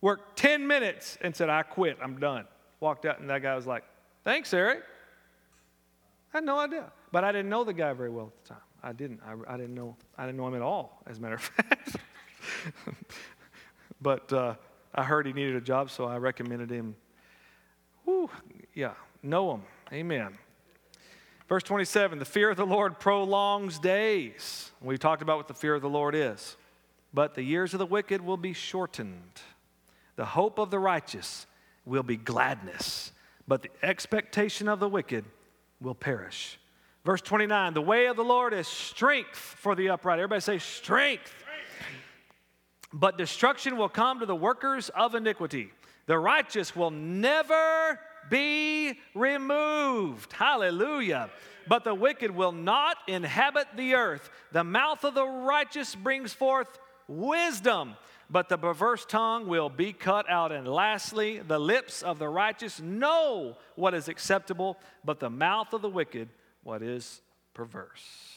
Worked 0.00 0.38
10 0.38 0.66
minutes 0.66 1.18
and 1.20 1.34
said, 1.34 1.50
I 1.50 1.62
quit, 1.62 1.98
I'm 2.02 2.18
done. 2.18 2.46
Walked 2.80 3.04
out, 3.04 3.20
and 3.20 3.28
that 3.30 3.42
guy 3.42 3.54
was 3.54 3.66
like, 3.66 3.84
Thanks, 4.26 4.52
Eric. 4.52 4.82
I 6.34 6.38
had 6.38 6.44
no 6.44 6.58
idea. 6.58 6.90
But 7.12 7.22
I 7.22 7.30
didn't 7.30 7.48
know 7.48 7.62
the 7.62 7.72
guy 7.72 7.92
very 7.92 8.10
well 8.10 8.32
at 8.36 8.42
the 8.42 8.48
time. 8.54 8.62
I 8.82 8.92
didn't. 8.92 9.20
I, 9.24 9.54
I 9.54 9.56
didn't 9.56 9.74
know. 9.76 9.96
I 10.18 10.26
didn't 10.26 10.36
know 10.36 10.48
him 10.48 10.56
at 10.56 10.62
all, 10.62 11.00
as 11.06 11.18
a 11.18 11.20
matter 11.20 11.36
of 11.36 11.42
fact. 11.42 11.96
but 14.02 14.32
uh, 14.32 14.54
I 14.92 15.04
heard 15.04 15.26
he 15.26 15.32
needed 15.32 15.54
a 15.54 15.60
job, 15.60 15.90
so 15.90 16.06
I 16.06 16.18
recommended 16.18 16.70
him. 16.70 16.96
Whew, 18.04 18.28
yeah, 18.74 18.94
know 19.22 19.50
them. 19.50 19.62
Amen. 19.92 20.38
Verse 21.48 21.62
27 21.62 22.18
the 22.18 22.24
fear 22.24 22.50
of 22.50 22.56
the 22.56 22.66
Lord 22.66 22.98
prolongs 22.98 23.78
days. 23.78 24.70
We 24.80 24.98
talked 24.98 25.22
about 25.22 25.36
what 25.36 25.48
the 25.48 25.54
fear 25.54 25.74
of 25.74 25.82
the 25.82 25.88
Lord 25.88 26.14
is. 26.14 26.56
But 27.14 27.34
the 27.34 27.42
years 27.42 27.72
of 27.72 27.78
the 27.78 27.86
wicked 27.86 28.20
will 28.20 28.36
be 28.36 28.52
shortened. 28.52 29.40
The 30.16 30.24
hope 30.24 30.58
of 30.58 30.70
the 30.70 30.78
righteous 30.78 31.46
will 31.84 32.02
be 32.02 32.16
gladness, 32.16 33.12
but 33.46 33.62
the 33.62 33.70
expectation 33.82 34.66
of 34.68 34.80
the 34.80 34.88
wicked 34.88 35.24
will 35.80 35.94
perish. 35.94 36.58
Verse 37.04 37.20
29 37.20 37.74
the 37.74 37.82
way 37.82 38.06
of 38.06 38.16
the 38.16 38.24
Lord 38.24 38.52
is 38.52 38.66
strength 38.66 39.38
for 39.38 39.74
the 39.74 39.90
upright. 39.90 40.18
Everybody 40.18 40.40
say, 40.40 40.58
strength. 40.58 41.32
But 42.92 43.18
destruction 43.18 43.76
will 43.76 43.88
come 43.88 44.20
to 44.20 44.26
the 44.26 44.34
workers 44.34 44.88
of 44.90 45.14
iniquity. 45.14 45.70
The 46.06 46.18
righteous 46.18 46.74
will 46.74 46.90
never 46.90 48.00
be 48.30 48.98
removed. 49.14 50.32
Hallelujah. 50.32 51.30
But 51.68 51.84
the 51.84 51.94
wicked 51.94 52.30
will 52.30 52.52
not 52.52 52.96
inhabit 53.08 53.68
the 53.76 53.94
earth. 53.94 54.30
The 54.52 54.64
mouth 54.64 55.04
of 55.04 55.14
the 55.14 55.26
righteous 55.26 55.94
brings 55.94 56.32
forth 56.32 56.68
wisdom, 57.08 57.96
but 58.30 58.48
the 58.48 58.56
perverse 58.56 59.04
tongue 59.04 59.48
will 59.48 59.68
be 59.68 59.92
cut 59.92 60.28
out. 60.30 60.52
And 60.52 60.66
lastly, 60.66 61.40
the 61.40 61.58
lips 61.58 62.02
of 62.02 62.18
the 62.18 62.28
righteous 62.28 62.80
know 62.80 63.56
what 63.74 63.94
is 63.94 64.08
acceptable, 64.08 64.78
but 65.04 65.20
the 65.20 65.30
mouth 65.30 65.72
of 65.72 65.82
the 65.82 65.88
wicked 65.88 66.28
what 66.62 66.82
is 66.82 67.20
perverse. 67.54 68.36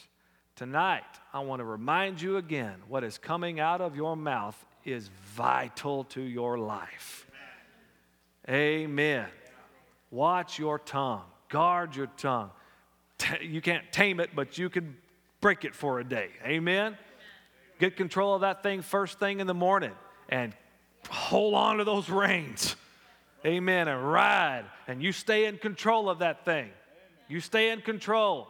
Tonight, 0.56 1.04
I 1.32 1.40
want 1.40 1.62
to 1.62 1.66
remind 1.66 2.22
you 2.22 2.38
again 2.38 2.76
what 2.88 3.04
is 3.04 3.18
coming 3.18 3.60
out 3.60 3.80
of 3.80 3.96
your 3.96 4.18
mouth 4.18 4.66
is 4.84 5.10
vital 5.36 6.04
to 6.06 6.22
your 6.22 6.58
life. 6.58 7.26
Amen. 8.50 9.28
Watch 10.12 10.58
your 10.58 10.80
tongue, 10.80 11.24
guard 11.50 11.96
your 11.96 12.08
tongue. 12.18 12.52
You 13.42 13.62
can't 13.62 13.92
tame 13.92 14.20
it, 14.20 14.32
but 14.34 14.58
you 14.58 14.70
can 14.70 14.96
break 15.42 15.66
it 15.66 15.76
for 15.76 16.00
a 16.00 16.04
day. 16.04 16.30
Amen. 16.46 16.98
Get 17.80 17.96
control 17.96 18.36
of 18.36 18.42
that 18.42 18.64
thing 18.64 18.82
first 18.82 19.20
thing 19.20 19.40
in 19.40 19.48
the 19.48 19.54
morning 19.54 19.92
and 20.30 20.54
hold 21.10 21.54
on 21.54 21.78
to 21.78 21.84
those 21.84 22.10
reins. 22.10 22.76
Amen. 23.46 23.88
And 23.88 24.12
ride. 24.12 24.66
And 24.88 25.02
you 25.02 25.12
stay 25.12 25.46
in 25.46 25.58
control 25.58 26.10
of 26.10 26.20
that 26.20 26.44
thing. 26.46 26.70
You 27.28 27.40
stay 27.40 27.72
in 27.72 27.82
control. 27.82 28.48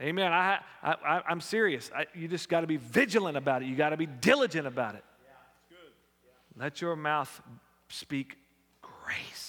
Amen. 0.00 0.30
I, 0.30 0.58
I, 0.82 1.22
I'm 1.26 1.40
serious. 1.40 1.90
I, 1.94 2.06
you 2.14 2.28
just 2.28 2.48
got 2.48 2.60
to 2.60 2.66
be 2.66 2.76
vigilant 2.76 3.36
about 3.36 3.62
it. 3.62 3.66
You 3.68 3.76
got 3.76 3.90
to 3.90 3.96
be 3.96 4.06
diligent 4.06 4.66
about 4.66 4.94
it. 4.94 5.04
Let 6.58 6.80
your 6.80 6.96
mouth 6.96 7.42
speak 7.88 8.36
grace. 8.82 9.45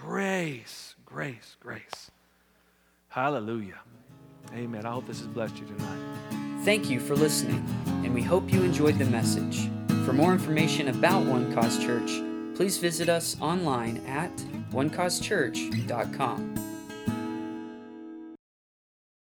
Grace, 0.00 0.94
grace, 1.06 1.56
grace. 1.60 2.10
Hallelujah. 3.08 3.78
Amen. 4.52 4.84
I 4.84 4.90
hope 4.90 5.06
this 5.06 5.18
has 5.18 5.28
blessed 5.28 5.58
you 5.58 5.66
tonight. 5.66 6.62
Thank 6.64 6.90
you 6.90 7.00
for 7.00 7.14
listening, 7.14 7.64
and 7.86 8.14
we 8.14 8.22
hope 8.22 8.52
you 8.52 8.62
enjoyed 8.62 8.98
the 8.98 9.06
message. 9.06 9.68
For 10.04 10.12
more 10.12 10.32
information 10.32 10.88
about 10.88 11.24
One 11.24 11.52
Cause 11.54 11.78
Church, 11.78 12.10
please 12.54 12.78
visit 12.78 13.08
us 13.08 13.36
online 13.40 13.98
at 14.06 14.34
onecausechurch.com. 14.72 16.73